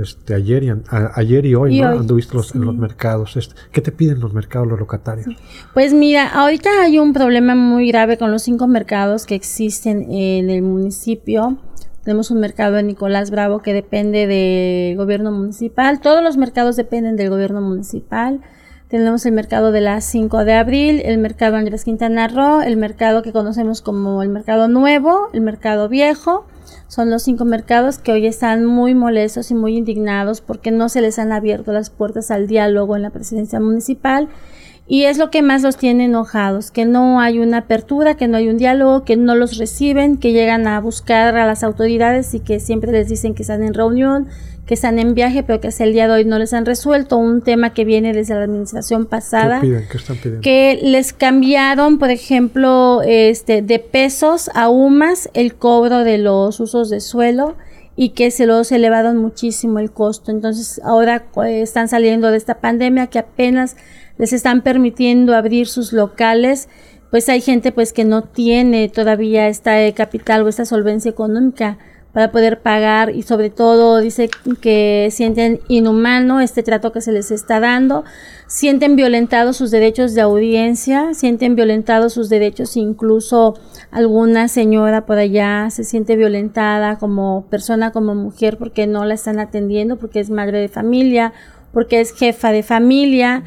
este, 0.00 0.34
ayer 0.34 0.64
y, 0.64 0.72
ayer 1.14 1.46
y 1.46 1.54
hoy, 1.54 1.80
¿no? 1.80 1.88
Anduviste 1.88 2.36
en 2.54 2.64
los 2.64 2.74
mercados. 2.74 3.36
Este, 3.36 3.54
¿Qué 3.70 3.80
te 3.80 3.92
piden 3.92 4.20
los 4.20 4.34
mercados, 4.34 4.66
los 4.66 4.78
locatarios? 4.78 5.28
Pues 5.74 5.94
mira, 5.94 6.28
ahorita 6.28 6.68
hay 6.82 6.98
un 6.98 7.12
problema 7.12 7.54
muy 7.54 7.86
grave 7.88 8.18
con 8.18 8.32
los 8.32 8.42
cinco 8.42 8.66
mercados 8.66 9.26
que 9.26 9.36
existen 9.36 10.10
en 10.10 10.50
el 10.50 10.62
municipio. 10.62 11.58
Tenemos 12.02 12.32
un 12.32 12.40
mercado 12.40 12.74
de 12.74 12.82
Nicolás 12.82 13.30
Bravo 13.30 13.62
que 13.62 13.72
depende 13.72 14.26
del 14.26 14.96
gobierno 14.96 15.30
municipal. 15.30 16.00
Todos 16.00 16.22
los 16.22 16.36
mercados 16.36 16.74
dependen 16.74 17.14
del 17.14 17.30
gobierno 17.30 17.60
municipal. 17.60 18.40
Tenemos 18.92 19.24
el 19.24 19.32
mercado 19.32 19.72
de 19.72 19.80
las 19.80 20.04
5 20.04 20.44
de 20.44 20.52
abril, 20.52 21.00
el 21.06 21.16
mercado 21.16 21.56
Andrés 21.56 21.82
Quintana 21.82 22.28
Roo, 22.28 22.60
el 22.60 22.76
mercado 22.76 23.22
que 23.22 23.32
conocemos 23.32 23.80
como 23.80 24.22
el 24.22 24.28
mercado 24.28 24.68
nuevo, 24.68 25.30
el 25.32 25.40
mercado 25.40 25.88
viejo. 25.88 26.44
Son 26.88 27.08
los 27.08 27.22
cinco 27.22 27.46
mercados 27.46 27.96
que 27.96 28.12
hoy 28.12 28.26
están 28.26 28.66
muy 28.66 28.94
molestos 28.94 29.50
y 29.50 29.54
muy 29.54 29.78
indignados 29.78 30.42
porque 30.42 30.70
no 30.70 30.90
se 30.90 31.00
les 31.00 31.18
han 31.18 31.32
abierto 31.32 31.72
las 31.72 31.88
puertas 31.88 32.30
al 32.30 32.46
diálogo 32.46 32.94
en 32.94 33.00
la 33.00 33.08
presidencia 33.08 33.60
municipal. 33.60 34.28
Y 34.86 35.04
es 35.04 35.16
lo 35.16 35.30
que 35.30 35.40
más 35.40 35.62
los 35.62 35.78
tiene 35.78 36.04
enojados, 36.04 36.70
que 36.70 36.84
no 36.84 37.18
hay 37.18 37.38
una 37.38 37.58
apertura, 37.58 38.18
que 38.18 38.28
no 38.28 38.36
hay 38.36 38.48
un 38.48 38.58
diálogo, 38.58 39.04
que 39.04 39.16
no 39.16 39.34
los 39.34 39.56
reciben, 39.56 40.18
que 40.18 40.32
llegan 40.32 40.66
a 40.66 40.78
buscar 40.80 41.34
a 41.38 41.46
las 41.46 41.64
autoridades 41.64 42.34
y 42.34 42.40
que 42.40 42.60
siempre 42.60 42.92
les 42.92 43.08
dicen 43.08 43.32
que 43.32 43.40
están 43.40 43.62
en 43.62 43.72
reunión, 43.72 44.28
que 44.66 44.74
están 44.74 44.98
en 44.98 45.14
viaje, 45.14 45.42
pero 45.42 45.60
que 45.60 45.68
hasta 45.68 45.84
el 45.84 45.92
día 45.92 46.06
de 46.06 46.14
hoy 46.14 46.24
no 46.24 46.38
les 46.38 46.52
han 46.52 46.64
resuelto 46.64 47.16
un 47.16 47.42
tema 47.42 47.74
que 47.74 47.84
viene 47.84 48.12
desde 48.12 48.34
la 48.34 48.44
administración 48.44 49.06
pasada. 49.06 49.60
Que 50.40 50.78
les 50.82 51.12
cambiaron, 51.12 51.98
por 51.98 52.10
ejemplo, 52.10 53.02
este, 53.04 53.62
de 53.62 53.78
pesos 53.80 54.50
a 54.54 54.68
UMAS 54.68 55.30
el 55.34 55.56
cobro 55.56 56.04
de 56.04 56.18
los 56.18 56.60
usos 56.60 56.90
de 56.90 57.00
suelo 57.00 57.56
y 57.96 58.10
que 58.10 58.30
se 58.30 58.46
los 58.46 58.70
elevaron 58.70 59.16
muchísimo 59.16 59.80
el 59.80 59.90
costo. 59.90 60.30
Entonces, 60.30 60.80
ahora 60.84 61.24
eh, 61.44 61.62
están 61.62 61.88
saliendo 61.88 62.30
de 62.30 62.36
esta 62.36 62.60
pandemia 62.60 63.08
que 63.08 63.18
apenas 63.18 63.76
les 64.16 64.32
están 64.32 64.62
permitiendo 64.62 65.34
abrir 65.34 65.66
sus 65.66 65.92
locales 65.92 66.68
pues 67.12 67.28
hay 67.28 67.42
gente 67.42 67.72
pues 67.72 67.92
que 67.92 68.04
no 68.04 68.22
tiene 68.22 68.88
todavía 68.88 69.46
esta 69.46 69.92
capital 69.92 70.42
o 70.42 70.48
esta 70.48 70.64
solvencia 70.64 71.10
económica 71.10 71.76
para 72.12 72.30
poder 72.30 72.60
pagar 72.60 73.14
y 73.14 73.22
sobre 73.22 73.48
todo 73.50 73.98
dice 73.98 74.28
que 74.60 75.08
sienten 75.10 75.60
inhumano 75.68 76.40
este 76.40 76.62
trato 76.62 76.92
que 76.92 77.00
se 77.00 77.12
les 77.12 77.30
está 77.30 77.58
dando, 77.58 78.04
sienten 78.46 78.96
violentados 78.96 79.56
sus 79.56 79.70
derechos 79.70 80.12
de 80.14 80.20
audiencia, 80.20 81.14
sienten 81.14 81.54
violentados 81.54 82.12
sus 82.12 82.28
derechos, 82.28 82.76
incluso 82.76 83.58
alguna 83.90 84.48
señora 84.48 85.06
por 85.06 85.18
allá 85.18 85.70
se 85.70 85.84
siente 85.84 86.16
violentada 86.16 86.98
como 86.98 87.46
persona, 87.48 87.92
como 87.92 88.14
mujer, 88.14 88.58
porque 88.58 88.86
no 88.86 89.06
la 89.06 89.14
están 89.14 89.40
atendiendo, 89.40 89.96
porque 89.96 90.20
es 90.20 90.28
madre 90.28 90.58
de 90.58 90.68
familia, 90.68 91.32
porque 91.72 92.00
es 92.00 92.12
jefa 92.12 92.52
de 92.52 92.62
familia 92.62 93.42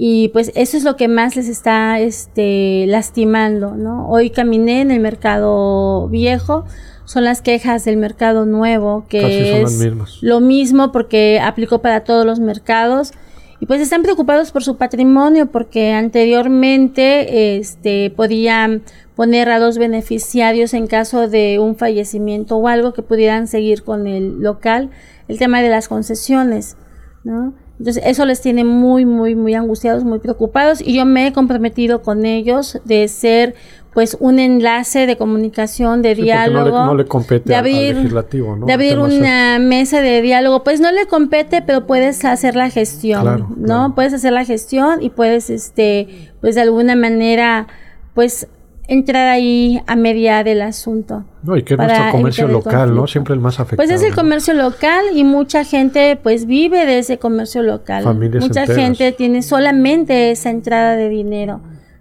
y 0.00 0.28
pues 0.28 0.52
eso 0.54 0.76
es 0.76 0.84
lo 0.84 0.96
que 0.96 1.08
más 1.08 1.34
les 1.34 1.48
está 1.48 1.98
este, 1.98 2.84
lastimando, 2.86 3.74
¿no? 3.74 4.08
Hoy 4.08 4.30
caminé 4.30 4.80
en 4.80 4.92
el 4.92 5.00
mercado 5.00 6.08
viejo, 6.08 6.64
son 7.04 7.24
las 7.24 7.42
quejas 7.42 7.84
del 7.84 7.96
mercado 7.96 8.46
nuevo, 8.46 9.06
que 9.08 9.60
es 9.60 10.22
lo 10.22 10.38
mismo 10.40 10.92
porque 10.92 11.40
aplicó 11.42 11.80
para 11.80 12.04
todos 12.04 12.24
los 12.24 12.38
mercados. 12.38 13.12
Y 13.60 13.66
pues 13.66 13.80
están 13.80 14.04
preocupados 14.04 14.52
por 14.52 14.62
su 14.62 14.76
patrimonio 14.76 15.46
porque 15.46 15.92
anteriormente 15.92 17.56
este, 17.56 18.10
podían 18.14 18.82
poner 19.16 19.50
a 19.50 19.58
dos 19.58 19.78
beneficiarios 19.78 20.74
en 20.74 20.86
caso 20.86 21.26
de 21.26 21.58
un 21.58 21.74
fallecimiento 21.74 22.56
o 22.56 22.68
algo 22.68 22.92
que 22.92 23.02
pudieran 23.02 23.48
seguir 23.48 23.82
con 23.82 24.06
el 24.06 24.40
local, 24.40 24.90
el 25.26 25.38
tema 25.38 25.60
de 25.60 25.70
las 25.70 25.88
concesiones, 25.88 26.76
¿no? 27.24 27.52
Entonces 27.78 28.02
eso 28.04 28.24
les 28.24 28.40
tiene 28.40 28.64
muy, 28.64 29.04
muy, 29.04 29.34
muy 29.34 29.54
angustiados, 29.54 30.04
muy 30.04 30.18
preocupados 30.18 30.80
y 30.80 30.94
yo 30.94 31.04
me 31.04 31.28
he 31.28 31.32
comprometido 31.32 32.02
con 32.02 32.26
ellos 32.26 32.80
de 32.84 33.06
ser 33.08 33.54
pues 33.94 34.16
un 34.20 34.38
enlace 34.38 35.06
de 35.06 35.16
comunicación, 35.16 36.02
de 36.02 36.14
diálogo. 36.14 36.86
No 36.86 36.94
le, 36.94 37.04
compete 37.04 37.48
de 37.48 37.56
abrir, 37.56 37.90
al 37.90 37.96
legislativo, 37.96 38.56
¿no? 38.56 38.66
De 38.66 38.72
abrir 38.72 38.98
una 38.98 39.58
mesa 39.58 40.00
de 40.00 40.22
diálogo. 40.22 40.62
Pues 40.62 40.80
no 40.80 40.92
le 40.92 41.06
compete, 41.06 41.62
pero 41.62 41.86
puedes 41.86 42.24
hacer 42.24 42.54
la 42.54 42.70
gestión, 42.70 43.56
¿no? 43.56 43.94
Puedes 43.94 44.12
hacer 44.12 44.32
la 44.32 44.44
gestión 44.44 45.02
y 45.02 45.10
puedes, 45.10 45.50
este, 45.50 46.30
pues 46.40 46.54
de 46.54 46.60
alguna 46.60 46.94
manera, 46.96 47.66
pues 48.14 48.46
entrar 48.88 49.28
ahí 49.28 49.80
a 49.86 49.96
mediar 49.96 50.48
el 50.48 50.62
asunto. 50.62 51.24
No, 51.42 51.56
y 51.56 51.62
que 51.62 51.74
es 51.74 51.78
nuestro 51.78 52.10
comercio 52.10 52.48
local, 52.48 52.94
¿no? 52.94 53.06
Siempre 53.06 53.34
el 53.34 53.40
más 53.40 53.60
afectado. 53.60 53.76
Pues 53.76 53.90
es 53.90 54.02
el 54.02 54.14
comercio 54.14 54.54
local 54.54 55.04
y 55.14 55.24
mucha 55.24 55.64
gente 55.64 56.18
pues 56.20 56.46
vive 56.46 56.86
de 56.86 56.98
ese 56.98 57.18
comercio 57.18 57.62
local. 57.62 58.04
mucha 58.40 58.66
gente 58.66 59.12
tiene 59.12 59.42
solamente 59.42 60.30
esa 60.30 60.50
entrada 60.50 60.96
de 60.96 61.10
dinero, 61.10 61.60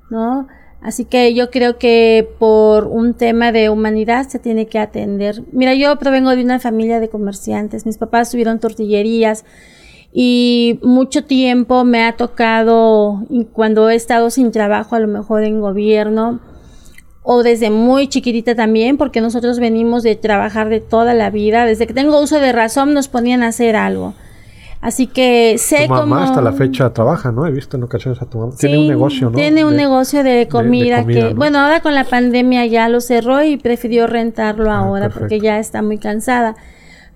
¿no? 0.10 0.48
Así 0.82 1.04
que 1.04 1.34
yo 1.34 1.52
creo 1.52 1.78
que 1.78 2.30
por 2.40 2.86
un 2.86 3.14
tema 3.16 3.52
de 3.52 3.70
humanidad 3.70 4.30
se 4.30 4.40
tiene 4.40 4.68
que 4.68 4.80
atender. 4.80 5.44
Mira, 5.52 5.74
yo 5.74 5.98
provengo 5.98 6.34
de 6.36 6.44
una 6.44 6.60
familia 6.60 7.02
de 7.02 7.10
comerciantes. 7.10 7.86
Mis 7.86 7.98
papás 7.98 8.32
tuvieron 8.32 8.60
tortillerías 8.60 9.44
y 10.14 10.80
mucho 10.84 11.26
tiempo 11.26 11.84
me 11.84 12.06
ha 12.06 12.16
tocado, 12.16 13.26
cuando 13.52 13.90
he 13.90 13.96
estado 13.96 14.30
sin 14.30 14.52
trabajo, 14.52 14.96
a 14.96 15.00
lo 15.00 15.08
mejor 15.08 15.44
en 15.44 15.60
gobierno, 15.60 16.40
o 17.30 17.44
desde 17.44 17.70
muy 17.70 18.08
chiquitita 18.08 18.56
también, 18.56 18.96
porque 18.96 19.20
nosotros 19.20 19.60
venimos 19.60 20.02
de 20.02 20.16
trabajar 20.16 20.70
de 20.70 20.80
toda 20.80 21.14
la 21.14 21.30
vida. 21.30 21.66
Desde 21.66 21.86
que 21.86 21.94
tengo 21.94 22.22
uso 22.22 22.40
de 22.40 22.54
razón 22.54 22.94
nos 22.94 23.10
ponían 23.10 23.44
a 23.44 23.48
hacer 23.48 23.76
algo. 23.76 24.14
Así 24.80 25.08
que 25.08 25.58
sé 25.58 25.88
tu 25.88 25.94
mamá 25.94 26.24
hasta 26.24 26.42
la 26.42 26.54
fecha 26.54 26.94
trabaja, 26.94 27.34
¿no? 27.34 27.46
He 27.46 27.52
visto 27.52 27.76
en 27.76 27.84
ocasiones 27.84 28.22
a 28.22 28.28
tu 28.28 28.38
mamá. 28.38 28.54
tiene 28.58 28.80
un 28.80 28.88
negocio, 28.88 29.30
¿no? 29.30 29.36
Tiene 29.36 29.66
un 29.66 29.76
negocio 29.76 30.24
de 30.24 30.48
comida, 30.48 31.06
que, 31.06 31.34
bueno, 31.34 31.60
ahora 31.60 31.82
con 31.82 31.96
la 31.96 32.06
pandemia 32.06 32.66
ya 32.66 32.88
lo 32.88 33.02
cerró 33.02 33.44
y 33.44 33.58
prefirió 33.58 34.08
rentarlo 34.08 34.72
ah, 34.72 34.78
ahora 34.78 35.10
porque 35.10 35.42
ya 35.42 35.60
está 35.60 35.82
muy 35.82 35.98
cansada. 35.98 36.56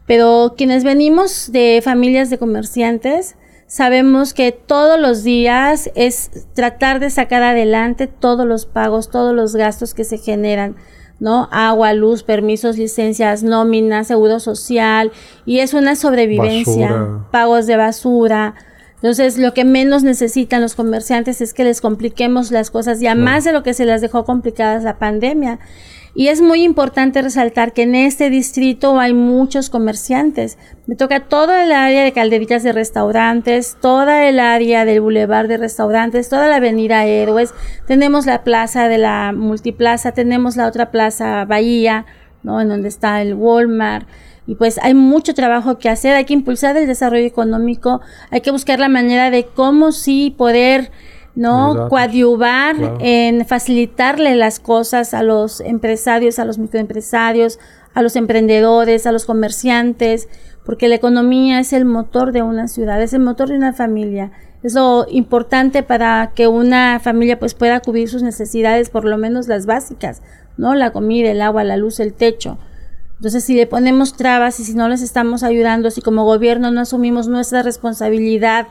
Pero 0.08 0.56
quienes 0.58 0.84
venimos 0.84 1.54
de 1.54 1.80
familias 1.82 2.30
de 2.30 2.38
comerciantes, 2.38 3.38
sabemos 3.72 4.34
que 4.34 4.52
todos 4.52 5.00
los 5.00 5.24
días 5.24 5.90
es 5.96 6.30
tratar 6.54 7.00
de 7.00 7.10
sacar 7.10 7.42
adelante 7.42 8.06
todos 8.06 8.46
los 8.46 8.66
pagos, 8.66 9.10
todos 9.10 9.34
los 9.34 9.56
gastos 9.56 9.94
que 9.94 10.04
se 10.04 10.18
generan, 10.18 10.76
¿no? 11.22 11.48
Agua, 11.54 11.94
luz, 11.94 12.24
permisos, 12.24 12.78
licencias, 12.78 13.44
nóminas, 13.44 14.08
seguro 14.08 14.42
social, 14.42 15.14
y 15.46 15.60
es 15.60 15.74
una 15.74 15.96
sobrevivencia, 15.96 17.24
pagos 17.32 17.66
de 17.66 17.78
basura. 17.78 18.56
Entonces, 19.02 19.40
lo 19.40 19.56
que 19.56 19.66
menos 19.66 20.04
necesitan 20.04 20.62
los 20.62 20.76
comerciantes 20.76 21.42
es 21.42 21.56
que 21.56 21.64
les 21.64 21.82
compliquemos 21.82 22.52
las 22.52 22.70
cosas 22.70 23.00
ya 23.00 23.16
más 23.16 23.44
de 23.44 23.52
lo 23.52 23.64
que 23.64 23.74
se 23.74 23.86
les 23.86 24.00
dejó 24.00 24.26
complicadas 24.26 24.84
la 24.84 25.00
pandemia. 25.00 25.58
Y 26.14 26.28
es 26.28 26.40
muy 26.42 26.62
importante 26.62 27.22
resaltar 27.22 27.74
que 27.74 27.84
en 27.84 27.96
este 27.96 28.30
distrito 28.30 29.00
hay 29.00 29.14
muchos 29.14 29.72
comerciantes. 29.72 30.60
Me 30.86 30.96
toca 30.96 31.22
toda 31.22 31.64
el 31.64 31.72
área 31.72 32.04
de 32.04 32.12
calderitas 32.12 32.62
de 32.62 32.74
restaurantes, 32.74 33.78
toda 33.82 34.28
el 34.28 34.40
área 34.40 34.86
del 34.86 35.02
bulevar 35.02 35.48
de 35.48 35.58
restaurantes, 35.58 36.30
toda 36.30 36.48
la 36.48 36.58
avenida 36.58 37.06
Héroes. 37.06 37.56
Tenemos 37.88 38.28
la 38.28 38.44
plaza 38.44 38.88
de 38.88 39.00
la 39.00 39.32
multiplaza, 39.36 40.12
tenemos 40.12 40.58
la 40.58 40.68
otra 40.68 40.92
plaza 40.92 41.46
Bahía, 41.46 42.06
¿no? 42.44 42.62
En 42.62 42.68
donde 42.68 42.90
está 42.90 43.22
el 43.22 43.34
Walmart. 43.34 44.08
Y 44.48 44.56
pues 44.56 44.80
hay 44.82 44.94
mucho 44.94 45.34
trabajo 45.34 45.78
que 45.78 45.90
hacer, 45.90 46.16
hay 46.16 46.26
que 46.26 46.34
impulsar 46.34 46.76
el 46.78 46.88
desarrollo 46.88 47.26
económico, 47.26 48.02
hay 48.32 48.42
que 48.42 48.52
buscar 48.52 48.80
la 48.80 48.90
manera 48.90 49.30
de 49.30 49.46
cómo 49.46 49.92
sí 49.92 50.34
poder 50.36 50.92
¿no? 51.36 51.88
Coadyuvar 51.90 52.76
en 53.00 53.46
facilitarle 53.46 54.36
las 54.36 54.60
cosas 54.60 55.14
a 55.14 55.24
los 55.24 55.62
empresarios, 55.62 56.40
a 56.40 56.46
los 56.46 56.58
microempresarios, 56.58 57.60
a 57.94 58.02
los 58.02 58.16
emprendedores, 58.16 59.08
a 59.08 59.12
los 59.12 59.26
comerciantes, 59.26 60.28
porque 60.66 60.88
la 60.88 60.96
economía 60.96 61.60
es 61.60 61.74
el 61.74 61.86
motor 61.86 62.32
de 62.32 62.42
una 62.42 62.68
ciudad, 62.68 63.02
es 63.02 63.14
el 63.14 63.22
motor 63.22 63.50
de 63.50 63.58
una 63.58 63.74
familia. 63.74 64.32
Es 64.64 64.76
lo 64.76 65.08
importante 65.10 65.82
para 65.82 66.34
que 66.36 66.48
una 66.48 67.00
familia 67.00 67.40
pues 67.40 67.56
pueda 67.56 67.80
cubrir 67.80 68.10
sus 68.10 68.22
necesidades, 68.22 68.90
por 68.90 69.06
lo 69.06 69.18
menos 69.18 69.48
las 69.48 69.66
básicas, 69.66 70.22
¿no? 70.58 70.76
La 70.76 70.92
comida, 70.92 71.32
el 71.32 71.42
agua, 71.42 71.64
la 71.64 71.78
luz, 71.78 72.00
el 72.00 72.14
techo. 72.14 72.60
Entonces, 73.22 73.44
si 73.44 73.54
le 73.54 73.68
ponemos 73.68 74.14
trabas 74.14 74.60
y 74.60 74.64
si 74.64 74.74
no 74.74 74.90
les 74.90 75.04
estamos 75.04 75.44
ayudando, 75.44 75.92
si 75.92 76.02
como 76.02 76.26
gobierno 76.26 76.72
no 76.72 76.82
asumimos 76.82 77.28
nuestra 77.28 77.62
responsabilidad 77.62 78.66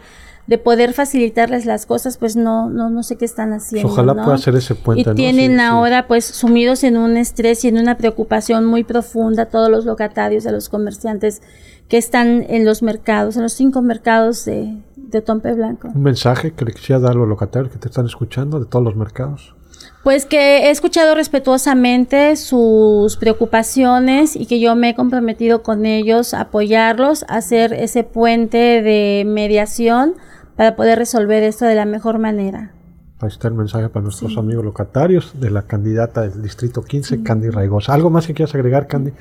de 0.48 0.58
poder 0.58 0.92
facilitarles 0.92 1.66
las 1.66 1.86
cosas, 1.86 2.18
pues 2.18 2.34
no, 2.34 2.68
no, 2.68 2.90
no 2.90 3.04
sé 3.04 3.14
qué 3.14 3.24
están 3.24 3.52
haciendo. 3.52 3.88
Ojalá 3.88 4.12
pueda 4.12 4.34
hacer 4.34 4.56
ese 4.56 4.74
puente. 4.74 5.08
Y 5.08 5.14
tienen 5.14 5.60
ahora 5.60 6.08
pues 6.08 6.24
sumidos 6.24 6.82
en 6.82 6.96
un 6.96 7.16
estrés 7.16 7.64
y 7.64 7.68
en 7.68 7.78
una 7.78 7.96
preocupación 7.96 8.64
muy 8.66 8.82
profunda 8.82 9.46
todos 9.46 9.70
los 9.70 9.84
locatarios, 9.84 10.44
a 10.48 10.50
los 10.50 10.68
comerciantes 10.68 11.42
que 11.86 11.98
están 11.98 12.44
en 12.48 12.64
los 12.64 12.82
mercados, 12.82 13.36
en 13.36 13.44
los 13.44 13.52
cinco 13.52 13.82
mercados 13.82 14.44
de, 14.46 14.82
de 14.96 15.22
Tompe 15.22 15.54
Blanco. 15.54 15.92
Un 15.94 16.02
mensaje 16.02 16.54
que 16.54 16.64
le 16.64 16.72
quisiera 16.72 16.98
dar 16.98 17.12
a 17.12 17.14
los 17.14 17.28
locatarios 17.28 17.70
que 17.70 17.78
te 17.78 17.86
están 17.86 18.06
escuchando 18.06 18.58
de 18.58 18.66
todos 18.66 18.84
los 18.84 18.96
mercados. 18.96 19.54
Pues 20.02 20.24
que 20.24 20.66
he 20.66 20.70
escuchado 20.70 21.14
respetuosamente 21.14 22.36
sus 22.36 23.16
preocupaciones 23.16 24.34
y 24.34 24.46
que 24.46 24.58
yo 24.58 24.74
me 24.74 24.90
he 24.90 24.94
comprometido 24.94 25.62
con 25.62 25.84
ellos 25.84 26.32
a 26.32 26.42
apoyarlos, 26.42 27.24
a 27.28 27.36
hacer 27.36 27.74
ese 27.74 28.02
puente 28.02 28.82
de 28.82 29.24
mediación 29.26 30.14
para 30.56 30.74
poder 30.76 30.98
resolver 30.98 31.42
esto 31.42 31.66
de 31.66 31.74
la 31.74 31.84
mejor 31.84 32.18
manera. 32.18 32.72
Ahí 33.20 33.28
está 33.28 33.48
el 33.48 33.54
mensaje 33.54 33.90
para 33.90 34.02
nuestros 34.02 34.38
amigos 34.38 34.64
locatarios 34.64 35.38
de 35.38 35.50
la 35.50 35.62
candidata 35.62 36.22
del 36.22 36.42
Distrito 36.42 36.82
15, 36.82 37.22
Candy 37.22 37.50
Raigosa. 37.50 37.92
¿Algo 37.92 38.08
más 38.08 38.26
que 38.26 38.32
quieras 38.32 38.54
agregar, 38.54 38.86
Candy? 38.86 39.12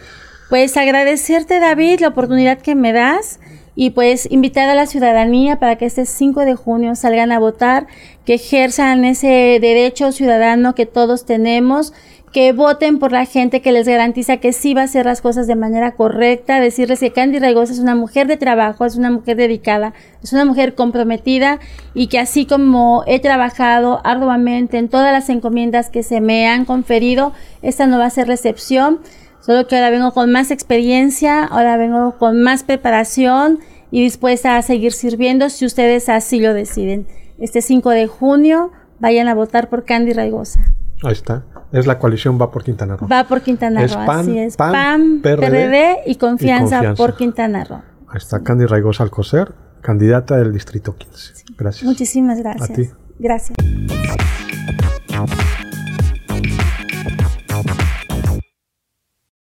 Pues 0.49 0.77
agradecerte, 0.77 1.59
David, 1.59 1.99
la 1.99 2.07
oportunidad 2.07 2.59
que 2.59 2.75
me 2.75 2.93
das 2.93 3.41
y 3.81 3.91
pues 3.91 4.27
invitar 4.29 4.67
a 4.67 4.75
la 4.75 4.87
ciudadanía 4.87 5.57
para 5.57 5.77
que 5.77 5.85
este 5.85 6.05
5 6.05 6.41
de 6.41 6.53
junio 6.53 6.95
salgan 6.95 7.31
a 7.31 7.39
votar, 7.39 7.87
que 8.25 8.33
ejerzan 8.33 9.05
ese 9.05 9.57
derecho 9.61 10.11
ciudadano 10.11 10.75
que 10.75 10.85
todos 10.85 11.25
tenemos 11.25 11.93
que 12.33 12.51
voten 12.51 12.99
por 12.99 13.13
la 13.13 13.25
gente 13.25 13.61
que 13.61 13.71
les 13.71 13.87
garantiza 13.87 14.35
que 14.37 14.51
sí 14.51 14.73
va 14.73 14.81
a 14.81 14.83
hacer 14.83 15.05
las 15.05 15.21
cosas 15.21 15.47
de 15.47 15.55
manera 15.55 15.93
correcta, 15.93 16.59
decirles 16.59 16.99
que 16.99 17.11
Candy 17.11 17.39
Raigosa 17.39 17.71
es 17.71 17.79
una 17.79 17.95
mujer 17.95 18.27
de 18.27 18.35
trabajo, 18.35 18.85
es 18.85 18.97
una 18.97 19.11
mujer 19.11 19.37
dedicada, 19.37 19.93
es 20.21 20.33
una 20.33 20.43
mujer 20.43 20.75
comprometida 20.75 21.59
y 21.93 22.07
que 22.07 22.19
así 22.19 22.45
como 22.45 23.05
he 23.07 23.21
trabajado 23.21 24.01
arduamente 24.03 24.77
en 24.77 24.89
todas 24.89 25.13
las 25.13 25.29
encomiendas 25.29 25.89
que 25.89 26.03
se 26.03 26.19
me 26.19 26.49
han 26.49 26.65
conferido, 26.65 27.31
esta 27.61 27.87
no 27.87 27.97
va 27.97 28.07
a 28.07 28.09
ser 28.09 28.27
recepción, 28.27 28.99
solo 29.39 29.67
que 29.67 29.75
ahora 29.75 29.89
vengo 29.89 30.13
con 30.13 30.31
más 30.31 30.51
experiencia, 30.51 31.43
ahora 31.45 31.77
vengo 31.77 32.17
con 32.17 32.41
más 32.41 32.63
preparación 32.63 33.59
y 33.91 34.01
dispuesta 34.01 34.57
a 34.57 34.61
seguir 34.61 34.91
sirviendo 34.93 35.49
si 35.49 35.65
ustedes 35.65 36.09
así 36.09 36.39
lo 36.39 36.53
deciden. 36.53 37.07
Este 37.39 37.61
5 37.61 37.89
de 37.91 38.07
junio 38.07 38.71
vayan 38.99 39.27
a 39.27 39.33
votar 39.33 39.69
por 39.69 39.85
Candy 39.85 40.13
Raigosa. 40.13 40.59
Ahí 41.03 41.13
está. 41.13 41.45
Es 41.71 41.87
la 41.87 41.99
coalición 41.99 42.39
Va 42.41 42.51
por 42.51 42.63
Quintana 42.63 42.97
Roo. 42.97 43.07
Va 43.07 43.25
por 43.25 43.41
Quintana 43.41 43.85
Roo, 43.85 44.11
así 44.11 44.37
es. 44.37 44.57
PAN, 44.57 45.21
PRD, 45.21 45.99
y, 46.05 46.15
confianza 46.15 46.93
por 46.95 47.15
Quintana 47.15 47.63
Roo. 47.63 47.81
Ahí 48.07 48.17
está 48.17 48.41
Candy 48.41 48.65
Raigosa 48.65 49.03
Alcocer, 49.03 49.53
candidata 49.81 50.37
del 50.37 50.51
Distrito 50.51 50.95
15. 50.95 51.33
Gracias. 51.57 51.83
Muchísimas 51.83 52.39
gracias. 52.39 52.69
A 52.69 52.73
ti. 52.73 52.89
Gracias. 53.19 53.55